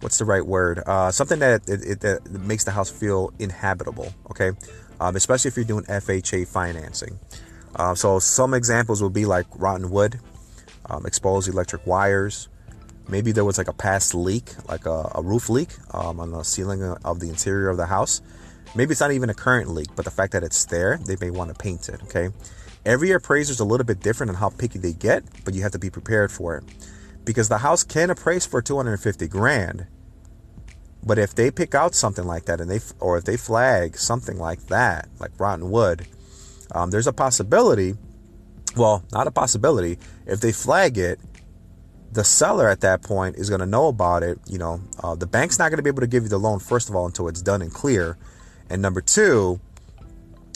what's 0.00 0.18
the 0.18 0.24
right 0.24 0.44
word? 0.44 0.82
Uh, 0.86 1.10
something 1.10 1.38
that 1.40 1.68
it, 1.68 1.82
it, 1.82 2.00
that 2.00 2.30
makes 2.30 2.64
the 2.64 2.70
house 2.70 2.90
feel 2.90 3.32
inhabitable. 3.38 4.12
Okay, 4.30 4.52
um, 5.00 5.16
especially 5.16 5.48
if 5.48 5.56
you're 5.56 5.64
doing 5.64 5.84
FHA 5.84 6.46
financing. 6.46 7.18
Uh, 7.74 7.94
so 7.94 8.18
some 8.18 8.54
examples 8.54 9.02
would 9.02 9.12
be 9.12 9.26
like 9.26 9.46
rotten 9.56 9.90
wood, 9.90 10.20
um, 10.86 11.06
exposed 11.06 11.48
electric 11.48 11.86
wires. 11.86 12.48
Maybe 13.08 13.32
there 13.32 13.44
was 13.44 13.56
like 13.56 13.68
a 13.68 13.72
past 13.72 14.14
leak, 14.14 14.50
like 14.68 14.84
a, 14.84 15.10
a 15.14 15.22
roof 15.22 15.48
leak 15.48 15.70
um, 15.94 16.20
on 16.20 16.30
the 16.30 16.42
ceiling 16.42 16.82
of 16.82 17.20
the 17.20 17.28
interior 17.28 17.68
of 17.68 17.76
the 17.76 17.86
house. 17.86 18.20
Maybe 18.74 18.92
it's 18.92 19.00
not 19.00 19.12
even 19.12 19.30
a 19.30 19.34
current 19.34 19.70
leak, 19.70 19.88
but 19.96 20.04
the 20.04 20.10
fact 20.10 20.32
that 20.32 20.42
it's 20.42 20.66
there, 20.66 20.98
they 20.98 21.16
may 21.20 21.30
want 21.30 21.48
to 21.50 21.54
paint 21.54 21.88
it. 21.88 22.02
Okay. 22.04 22.28
Every 22.84 23.10
appraiser 23.12 23.50
is 23.50 23.60
a 23.60 23.64
little 23.64 23.86
bit 23.86 24.00
different 24.00 24.30
on 24.30 24.36
how 24.36 24.50
picky 24.50 24.78
they 24.78 24.92
get, 24.92 25.24
but 25.44 25.54
you 25.54 25.62
have 25.62 25.72
to 25.72 25.78
be 25.78 25.90
prepared 25.90 26.30
for 26.30 26.56
it 26.56 26.64
because 27.28 27.50
the 27.50 27.58
house 27.58 27.84
can 27.84 28.08
appraise 28.08 28.46
for 28.46 28.62
250 28.62 29.28
grand. 29.28 29.86
But 31.04 31.18
if 31.18 31.34
they 31.34 31.50
pick 31.50 31.74
out 31.74 31.94
something 31.94 32.24
like 32.24 32.46
that 32.46 32.58
and 32.58 32.70
they 32.70 32.80
or 33.00 33.18
if 33.18 33.24
they 33.24 33.36
flag 33.36 33.98
something 33.98 34.38
like 34.38 34.68
that, 34.68 35.10
like 35.20 35.32
rotten 35.38 35.70
wood, 35.70 36.06
um, 36.72 36.90
there's 36.90 37.06
a 37.06 37.12
possibility. 37.12 37.96
Well, 38.78 39.04
not 39.12 39.26
a 39.26 39.30
possibility. 39.30 39.98
If 40.26 40.40
they 40.40 40.52
flag 40.52 40.96
it, 40.96 41.20
the 42.10 42.24
seller 42.24 42.66
at 42.66 42.80
that 42.80 43.02
point 43.02 43.36
is 43.36 43.50
going 43.50 43.60
to 43.60 43.66
know 43.66 43.88
about 43.88 44.22
it. 44.22 44.38
You 44.46 44.56
know, 44.56 44.80
uh, 45.04 45.14
the 45.14 45.26
bank's 45.26 45.58
not 45.58 45.68
going 45.68 45.76
to 45.76 45.82
be 45.82 45.90
able 45.90 46.00
to 46.00 46.06
give 46.06 46.22
you 46.22 46.30
the 46.30 46.38
loan 46.38 46.60
first 46.60 46.88
of 46.88 46.96
all 46.96 47.04
until 47.04 47.28
it's 47.28 47.42
done 47.42 47.60
and 47.60 47.70
clear, 47.70 48.16
and 48.70 48.80
number 48.80 49.02
two, 49.02 49.60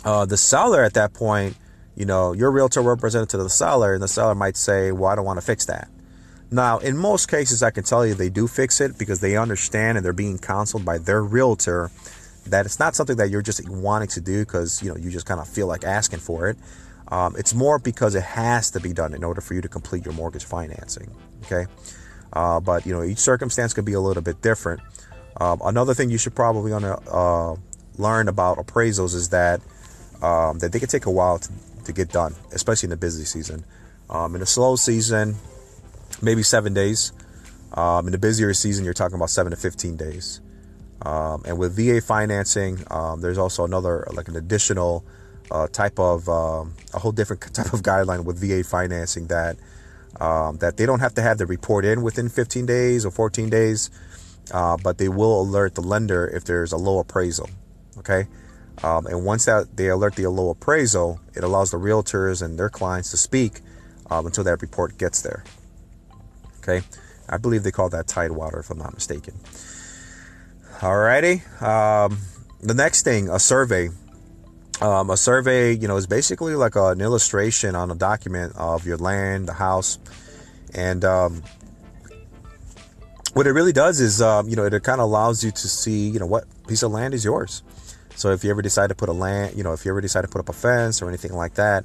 uh, 0.06 0.24
the 0.24 0.38
seller 0.38 0.82
at 0.82 0.94
that 0.94 1.12
point, 1.12 1.54
you 1.96 2.06
know, 2.06 2.32
your 2.32 2.50
realtor 2.50 2.80
represented 2.80 3.28
to 3.28 3.37
the 3.37 3.50
seller, 3.50 3.92
and 3.92 4.02
the 4.02 4.08
seller 4.08 4.35
might 4.35 4.56
say, 4.56 4.90
"Well, 4.90 5.11
I 5.11 5.16
don't 5.16 5.26
want 5.26 5.38
to 5.38 5.44
fix 5.44 5.66
that." 5.66 5.91
Now, 6.52 6.78
in 6.78 6.98
most 6.98 7.28
cases, 7.28 7.62
I 7.62 7.70
can 7.70 7.82
tell 7.82 8.06
you 8.06 8.12
they 8.12 8.28
do 8.28 8.46
fix 8.46 8.82
it 8.82 8.98
because 8.98 9.20
they 9.20 9.38
understand 9.38 9.96
and 9.96 10.04
they're 10.04 10.12
being 10.12 10.38
counseled 10.38 10.84
by 10.84 10.98
their 10.98 11.22
realtor 11.22 11.90
that 12.46 12.66
it's 12.66 12.78
not 12.78 12.94
something 12.94 13.16
that 13.16 13.30
you're 13.30 13.42
just 13.42 13.66
wanting 13.68 14.08
to 14.08 14.20
do 14.20 14.40
because 14.40 14.82
you 14.82 14.90
know 14.90 14.96
you 14.96 15.10
just 15.10 15.24
kind 15.24 15.40
of 15.40 15.48
feel 15.48 15.66
like 15.66 15.82
asking 15.84 16.18
for 16.18 16.48
it. 16.48 16.58
Um, 17.08 17.34
it's 17.38 17.54
more 17.54 17.78
because 17.78 18.14
it 18.14 18.22
has 18.22 18.70
to 18.72 18.80
be 18.80 18.92
done 18.92 19.14
in 19.14 19.24
order 19.24 19.40
for 19.40 19.54
you 19.54 19.62
to 19.62 19.68
complete 19.68 20.04
your 20.04 20.14
mortgage 20.14 20.44
financing. 20.44 21.10
Okay, 21.44 21.66
uh, 22.34 22.60
but 22.60 22.84
you 22.84 22.92
know 22.92 23.02
each 23.02 23.18
circumstance 23.18 23.72
could 23.72 23.86
be 23.86 23.94
a 23.94 24.00
little 24.00 24.22
bit 24.22 24.42
different. 24.42 24.80
Um, 25.40 25.62
another 25.64 25.94
thing 25.94 26.10
you 26.10 26.18
should 26.18 26.34
probably 26.34 26.70
to 26.72 26.98
uh, 27.10 27.56
learn 27.96 28.28
about 28.28 28.58
appraisals 28.58 29.14
is 29.14 29.30
that 29.30 29.62
um, 30.20 30.58
that 30.58 30.72
they 30.72 30.78
can 30.78 30.88
take 30.88 31.06
a 31.06 31.10
while 31.10 31.38
to, 31.38 31.50
to, 31.84 31.92
get 31.92 32.10
done, 32.10 32.34
especially 32.52 32.86
in 32.86 32.90
the 32.90 32.96
busy 32.96 33.24
season. 33.24 33.64
Um, 34.10 34.36
in 34.36 34.42
a 34.42 34.46
slow 34.46 34.76
season, 34.76 35.36
maybe 36.20 36.42
seven 36.42 36.75
days. 36.75 37.12
Um, 37.75 38.07
in 38.07 38.12
the 38.12 38.18
busier 38.18 38.53
season, 38.53 38.85
you're 38.85 38.94
talking 38.94 39.16
about 39.16 39.31
seven 39.31 39.51
to 39.51 39.57
15 39.57 39.96
days. 39.96 40.40
Um, 41.03 41.42
and 41.46 41.59
with 41.59 41.75
VA 41.75 42.01
financing, 42.01 42.85
um, 42.90 43.20
there's 43.20 43.38
also 43.38 43.64
another, 43.64 44.07
like 44.12 44.29
an 44.29 44.37
additional 44.37 45.05
uh, 45.51 45.66
type 45.68 45.98
of, 45.98 46.29
um, 46.29 46.75
a 46.94 46.98
whole 46.98 47.12
different 47.12 47.42
type 47.55 47.72
of 47.72 47.83
guideline 47.83 48.25
with 48.25 48.38
VA 48.38 48.62
financing 48.62 49.27
that 49.29 49.57
um, 50.20 50.59
that 50.59 50.77
they 50.77 50.85
don't 50.85 51.01
have 51.01 51.14
to 51.14 51.22
have 51.22 51.38
the 51.38 51.46
report 51.46 51.87
in 51.87 52.03
within 52.03 52.29
15 52.29 52.66
days 52.66 53.07
or 53.07 53.11
14 53.11 53.48
days, 53.48 53.90
uh, 54.53 54.77
but 54.77 54.98
they 54.98 55.09
will 55.09 55.40
alert 55.40 55.75
the 55.75 55.81
lender 55.81 56.27
if 56.29 56.44
there's 56.44 56.70
a 56.70 56.77
low 56.77 56.98
appraisal. 56.98 57.48
Okay. 57.98 58.27
Um, 58.85 59.07
and 59.07 59.25
once 59.25 59.46
that 59.46 59.75
they 59.75 59.88
alert 59.88 60.14
the 60.14 60.29
low 60.29 60.51
appraisal, 60.51 61.18
it 61.35 61.42
allows 61.42 61.70
the 61.70 61.79
realtors 61.79 62.42
and 62.42 62.59
their 62.59 62.68
clients 62.68 63.11
to 63.12 63.16
speak 63.16 63.61
until 64.11 64.44
that 64.44 64.61
report 64.61 64.98
gets 64.98 65.22
there. 65.22 65.42
Okay, 66.62 66.87
I 67.29 67.38
believe 67.38 67.64
they 67.64 67.72
call 67.72 67.88
that 67.90 68.07
Tidewater, 68.07 68.61
if 68.61 68.70
I'm 68.70 68.79
not 68.79 68.94
mistaken. 68.94 69.35
Alrighty, 70.79 71.42
um, 71.62 72.18
the 72.61 72.75
next 72.75 73.03
thing, 73.03 73.29
a 73.29 73.38
survey. 73.38 73.90
Um, 74.81 75.11
a 75.11 75.16
survey, 75.16 75.72
you 75.75 75.87
know, 75.87 75.96
is 75.96 76.07
basically 76.07 76.55
like 76.55 76.75
an 76.75 77.01
illustration 77.01 77.75
on 77.77 77.90
a 77.90 77.94
document 77.94 78.55
of 78.57 78.87
your 78.87 78.96
land, 78.96 79.48
the 79.48 79.53
house, 79.53 79.98
and 80.75 81.05
um, 81.05 81.42
what 83.35 83.46
it 83.46 83.53
really 83.53 83.72
does 83.72 84.01
is, 84.01 84.20
um, 84.20 84.48
you 84.48 84.57
know, 84.57 84.64
it 84.64 84.83
kind 84.83 85.01
of 85.01 85.05
allows 85.05 85.44
you 85.44 85.51
to 85.51 85.68
see, 85.68 86.09
you 86.09 86.18
know, 86.18 86.27
what 86.27 86.44
piece 86.66 86.83
of 86.83 86.92
land 86.92 87.14
is 87.14 87.25
yours. 87.25 87.62
So 88.14 88.31
if 88.31 88.44
you 88.44 88.51
ever 88.51 88.62
decide 88.62 88.88
to 88.88 88.94
put 88.94 89.09
a 89.09 89.12
land, 89.12 89.57
you 89.57 89.62
know, 89.62 89.72
if 89.72 89.85
you 89.85 89.90
ever 89.90 90.01
decide 90.01 90.22
to 90.22 90.29
put 90.29 90.40
up 90.40 90.48
a 90.48 90.53
fence 90.53 91.01
or 91.01 91.09
anything 91.09 91.33
like 91.33 91.55
that, 91.55 91.85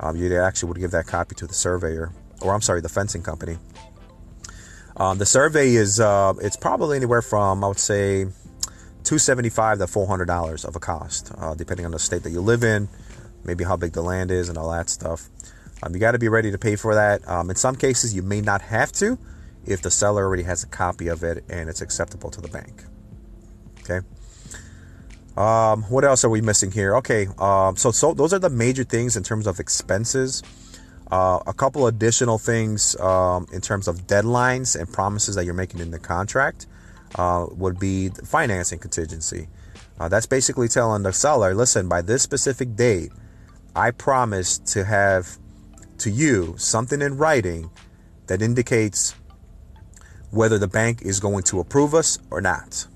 um, 0.00 0.16
you 0.16 0.34
actually 0.38 0.68
would 0.70 0.78
give 0.78 0.90
that 0.92 1.06
copy 1.06 1.34
to 1.36 1.46
the 1.46 1.54
surveyor, 1.54 2.12
or 2.40 2.54
I'm 2.54 2.62
sorry, 2.62 2.80
the 2.80 2.88
fencing 2.88 3.22
company. 3.22 3.58
Um, 4.98 5.18
the 5.18 5.26
survey 5.26 5.74
is 5.74 6.00
uh, 6.00 6.34
it's 6.40 6.56
probably 6.56 6.96
anywhere 6.96 7.22
from 7.22 7.62
I 7.62 7.68
would 7.68 7.78
say 7.78 8.24
275 9.04 9.78
to 9.78 9.86
400 9.86 10.24
dollars 10.26 10.64
of 10.64 10.76
a 10.76 10.80
cost, 10.80 11.32
uh, 11.38 11.54
depending 11.54 11.86
on 11.86 11.92
the 11.92 11.98
state 11.98 12.24
that 12.24 12.30
you 12.30 12.40
live 12.40 12.64
in, 12.64 12.88
maybe 13.44 13.64
how 13.64 13.76
big 13.76 13.92
the 13.92 14.02
land 14.02 14.30
is 14.30 14.48
and 14.48 14.58
all 14.58 14.70
that 14.70 14.90
stuff. 14.90 15.28
Um, 15.82 15.94
you 15.94 16.00
got 16.00 16.12
to 16.12 16.18
be 16.18 16.28
ready 16.28 16.50
to 16.50 16.58
pay 16.58 16.76
for 16.76 16.94
that. 16.94 17.26
Um, 17.28 17.50
in 17.50 17.56
some 17.56 17.76
cases, 17.76 18.14
you 18.14 18.22
may 18.22 18.40
not 18.40 18.60
have 18.62 18.90
to 18.92 19.18
if 19.64 19.82
the 19.82 19.90
seller 19.90 20.24
already 20.24 20.42
has 20.42 20.64
a 20.64 20.66
copy 20.66 21.08
of 21.08 21.22
it 21.22 21.44
and 21.48 21.68
it's 21.68 21.80
acceptable 21.80 22.30
to 22.30 22.40
the 22.40 22.48
bank. 22.48 22.84
Okay. 23.80 24.00
Um, 25.36 25.84
what 25.84 26.04
else 26.04 26.24
are 26.24 26.28
we 26.28 26.40
missing 26.40 26.72
here? 26.72 26.96
Okay, 26.96 27.28
um, 27.38 27.76
so 27.76 27.92
so 27.92 28.12
those 28.12 28.32
are 28.32 28.40
the 28.40 28.50
major 28.50 28.82
things 28.82 29.16
in 29.16 29.22
terms 29.22 29.46
of 29.46 29.60
expenses. 29.60 30.42
Uh, 31.10 31.38
a 31.46 31.54
couple 31.54 31.86
additional 31.86 32.38
things 32.38 32.98
um, 33.00 33.46
in 33.52 33.60
terms 33.60 33.88
of 33.88 34.06
deadlines 34.06 34.78
and 34.78 34.92
promises 34.92 35.34
that 35.34 35.44
you're 35.44 35.54
making 35.54 35.80
in 35.80 35.90
the 35.90 35.98
contract 35.98 36.66
uh, 37.14 37.46
would 37.50 37.78
be 37.78 38.10
financing 38.24 38.78
contingency. 38.78 39.48
Uh, 39.98 40.08
that's 40.08 40.26
basically 40.26 40.68
telling 40.68 41.02
the 41.02 41.12
seller, 41.12 41.54
listen, 41.54 41.88
by 41.88 42.02
this 42.02 42.22
specific 42.22 42.76
date, 42.76 43.10
I 43.74 43.90
promise 43.90 44.58
to 44.58 44.84
have 44.84 45.38
to 45.98 46.10
you 46.10 46.54
something 46.56 47.02
in 47.02 47.16
writing 47.16 47.70
that 48.26 48.42
indicates 48.42 49.14
whether 50.30 50.58
the 50.58 50.68
bank 50.68 51.02
is 51.02 51.20
going 51.20 51.42
to 51.44 51.60
approve 51.60 51.94
us 51.94 52.18
or 52.30 52.40
not. 52.40 52.86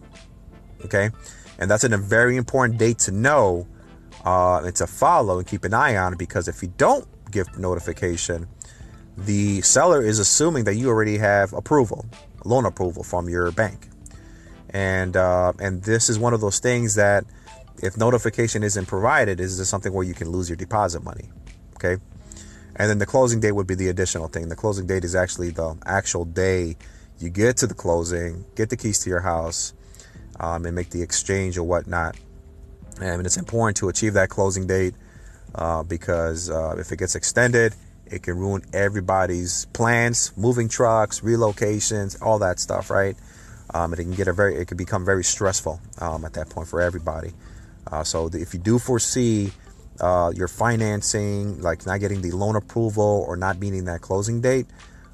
Okay, 0.84 1.10
and 1.58 1.70
that's 1.70 1.84
a 1.84 1.96
very 1.96 2.36
important 2.36 2.78
date 2.78 2.98
to 3.00 3.10
know 3.10 3.66
uh, 4.24 4.60
and 4.64 4.76
to 4.76 4.86
follow 4.86 5.38
and 5.38 5.46
keep 5.46 5.64
an 5.64 5.74
eye 5.74 5.96
on 5.96 6.16
because 6.16 6.48
if 6.48 6.62
you 6.62 6.72
don't 6.76 7.06
give 7.32 7.58
notification, 7.58 8.46
the 9.16 9.60
seller 9.62 10.02
is 10.02 10.18
assuming 10.18 10.64
that 10.64 10.74
you 10.74 10.88
already 10.88 11.18
have 11.18 11.52
approval, 11.52 12.06
loan 12.44 12.64
approval 12.64 13.02
from 13.02 13.28
your 13.28 13.50
bank, 13.52 13.88
and 14.70 15.16
uh, 15.16 15.52
and 15.58 15.82
this 15.82 16.08
is 16.08 16.18
one 16.18 16.32
of 16.32 16.40
those 16.40 16.60
things 16.60 16.94
that 16.94 17.24
if 17.82 17.96
notification 17.96 18.62
isn't 18.62 18.86
provided, 18.86 19.40
is 19.40 19.58
this 19.58 19.68
something 19.68 19.92
where 19.92 20.04
you 20.04 20.14
can 20.14 20.30
lose 20.30 20.48
your 20.48 20.56
deposit 20.56 21.02
money? 21.02 21.28
Okay, 21.74 22.00
and 22.76 22.88
then 22.88 22.98
the 22.98 23.06
closing 23.06 23.40
date 23.40 23.52
would 23.52 23.66
be 23.66 23.74
the 23.74 23.88
additional 23.88 24.28
thing. 24.28 24.48
The 24.48 24.56
closing 24.56 24.86
date 24.86 25.04
is 25.04 25.14
actually 25.14 25.50
the 25.50 25.76
actual 25.84 26.24
day 26.24 26.76
you 27.18 27.30
get 27.30 27.56
to 27.58 27.66
the 27.66 27.74
closing, 27.74 28.44
get 28.56 28.70
the 28.70 28.76
keys 28.76 28.98
to 29.00 29.10
your 29.10 29.20
house, 29.20 29.74
um, 30.40 30.64
and 30.66 30.74
make 30.74 30.90
the 30.90 31.02
exchange 31.02 31.58
or 31.58 31.62
whatnot. 31.62 32.16
And 33.00 33.24
it's 33.26 33.36
important 33.36 33.76
to 33.78 33.88
achieve 33.88 34.14
that 34.14 34.28
closing 34.28 34.66
date 34.66 34.94
uh, 35.54 35.82
because 35.82 36.50
uh, 36.50 36.76
if 36.78 36.92
it 36.92 36.98
gets 36.98 37.14
extended, 37.14 37.74
it 38.06 38.22
can 38.22 38.36
ruin 38.36 38.62
everybody's 38.72 39.66
plans, 39.66 40.32
moving 40.36 40.68
trucks, 40.68 41.20
relocations, 41.20 42.20
all 42.20 42.38
that 42.40 42.58
stuff, 42.58 42.90
right? 42.90 43.16
Um, 43.72 43.92
it 43.94 43.96
can 43.96 44.12
get 44.12 44.28
a 44.28 44.32
very, 44.32 44.56
it 44.56 44.68
can 44.68 44.76
become 44.76 45.04
very 45.04 45.24
stressful 45.24 45.80
um, 45.98 46.24
at 46.24 46.34
that 46.34 46.50
point 46.50 46.68
for 46.68 46.80
everybody. 46.80 47.32
Uh, 47.90 48.04
so 48.04 48.28
the, 48.28 48.40
if 48.40 48.52
you 48.52 48.60
do 48.60 48.78
foresee 48.78 49.52
uh, 50.00 50.32
your 50.34 50.48
financing, 50.48 51.60
like 51.62 51.86
not 51.86 52.00
getting 52.00 52.20
the 52.20 52.32
loan 52.32 52.56
approval 52.56 53.24
or 53.26 53.36
not 53.36 53.58
meeting 53.58 53.86
that 53.86 54.00
closing 54.02 54.40
date, 54.40 54.66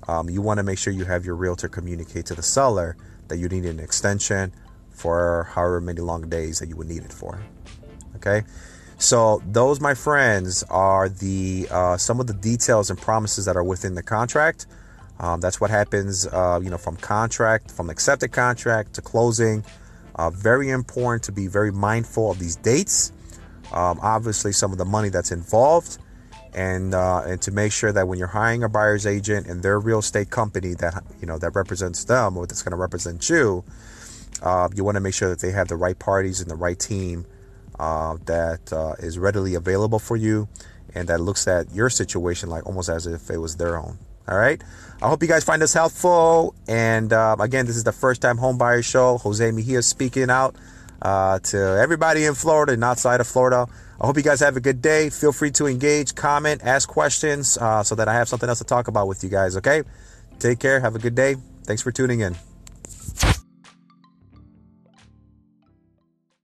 um, 0.09 0.29
you 0.29 0.41
want 0.41 0.59
to 0.59 0.65
make 0.65 0.79
sure 0.79 0.93
you 0.93 1.05
have 1.05 1.25
your 1.25 1.37
realtor 1.37 1.69
communicate 1.69 2.27
to 2.27 2.35
the 2.35 2.43
seller 2.43 2.97
that 3.29 3.37
you 3.37 3.49
need 3.49 3.65
an 3.65 3.79
extension 3.79 4.53
for 4.91 5.49
however 5.53 5.81
many 5.81 6.01
long 6.01 6.29
days 6.29 6.59
that 6.59 6.69
you 6.69 6.77
would 6.77 6.89
need 6.89 7.05
it 7.05 7.13
for. 7.13 7.41
Okay. 8.17 8.43
So 8.99 9.41
those, 9.47 9.81
my 9.81 9.95
friends, 9.95 10.65
are 10.65 11.09
the 11.09 11.69
uh, 11.71 11.97
some 11.97 12.19
of 12.19 12.27
the 12.27 12.35
details 12.35 12.91
and 12.91 13.01
promises 13.01 13.45
that 13.45 13.57
are 13.57 13.63
within 13.63 13.95
the 13.95 14.03
contract. 14.03 14.67
Um, 15.21 15.41
that's 15.41 15.61
what 15.61 15.71
happens, 15.71 16.27
uh, 16.27 16.61
you 16.63 16.69
know, 16.69 16.79
from 16.79 16.97
contract, 16.97 17.71
from 17.71 17.91
accepted 17.91 18.33
contract 18.33 18.95
to 18.95 19.03
closing. 19.03 19.65
Uh, 20.17 20.31
very 20.31 20.71
important 20.71 21.23
to 21.25 21.33
be 21.33 21.47
very 21.47 21.71
mindful 21.71 22.33
of 22.33 22.41
these 22.41 22.57
dates. 22.57 23.13
Um, 23.73 24.01
obviously, 24.03 24.53
some 24.53 24.73
of 24.73 24.79
the 24.79 24.85
money 24.85 25.11
that's 25.11 25.31
involved, 25.31 25.99
and 26.53 26.93
uh, 26.93 27.23
and 27.25 27.41
to 27.43 27.53
make 27.53 27.71
sure 27.71 27.93
that 27.93 28.09
when 28.09 28.19
you're 28.19 28.27
hiring 28.27 28.65
a 28.65 28.69
buyer's 28.69 29.07
agent 29.07 29.47
and 29.47 29.63
their 29.63 29.79
real 29.79 30.01
estate 30.01 30.31
company 30.31 30.75
that 30.75 31.05
you 31.21 31.27
know 31.27 31.39
that 31.39 31.55
represents 31.55 32.03
them 32.05 32.37
or 32.37 32.49
that's 32.49 32.63
going 32.63 32.73
to 32.73 32.77
represent 32.77 33.31
you, 33.31 33.63
uh, 34.43 34.69
you 34.75 34.83
want 34.83 34.97
to 34.97 35.01
make 35.01 35.15
sure 35.15 35.29
that 35.29 35.39
they 35.39 35.53
have 35.53 35.69
the 35.69 35.77
right 35.77 36.01
parties 36.01 36.41
and 36.41 36.51
the 36.51 36.57
right 36.57 36.81
team 36.81 37.27
uh, 37.79 38.17
that 38.27 38.73
uh, 38.73 38.95
is 38.99 39.19
readily 39.19 39.55
available 39.55 39.99
for 39.99 40.17
you 40.17 40.49
and 40.95 41.09
that 41.09 41.21
looks 41.21 41.47
at 41.47 41.73
your 41.73 41.91
situation 41.91 42.49
like 42.49 42.67
almost 42.67 42.89
as 42.89 43.07
if 43.07 43.31
it 43.31 43.39
was 43.39 43.57
their 43.57 43.77
own. 43.77 43.99
All 44.29 44.37
right. 44.37 44.63
I 45.01 45.09
hope 45.09 45.23
you 45.23 45.29
guys 45.29 45.45
find 45.45 45.63
this 45.63 45.73
helpful. 45.73 46.55
And 46.67 47.13
uh, 47.13 47.37
again, 47.41 47.67
this 47.67 47.77
is 47.77 47.85
the 47.85 47.93
first 47.93 48.21
time 48.21 48.37
home 48.37 48.59
buyer 48.59 48.83
show. 48.83 49.19
Jose 49.19 49.51
Mejia 49.51 49.83
speaking 49.83 50.29
out 50.29 50.55
uh, 51.01 51.39
to 51.39 51.57
everybody 51.59 52.25
in 52.25 52.35
Florida 52.35 52.73
and 52.73 52.85
outside 52.85 53.21
of 53.21 53.27
Florida. 53.27 53.67
I 54.01 54.07
hope 54.07 54.17
you 54.17 54.23
guys 54.23 54.41
have 54.41 54.57
a 54.57 54.61
good 54.61 54.83
day. 54.83 55.11
Feel 55.11 55.33
free 55.33 55.51
to 55.53 55.67
engage, 55.67 56.15
comment, 56.15 56.61
ask 56.63 56.89
questions 56.89 57.57
uh, 57.59 57.83
so 57.83 57.95
that 57.95 58.07
I 58.07 58.15
have 58.15 58.29
something 58.29 58.49
else 58.49 58.59
to 58.59 58.65
talk 58.65 58.89
about 58.89 59.09
with 59.09 59.25
you 59.25 59.31
guys. 59.31 59.57
Okay. 59.57 59.83
Take 60.39 60.59
care. 60.59 60.79
Have 60.81 60.95
a 60.95 61.01
good 61.01 61.15
day. 61.15 61.37
Thanks 61.65 61.83
for 61.83 61.91
tuning 61.91 62.21
in. 62.21 62.48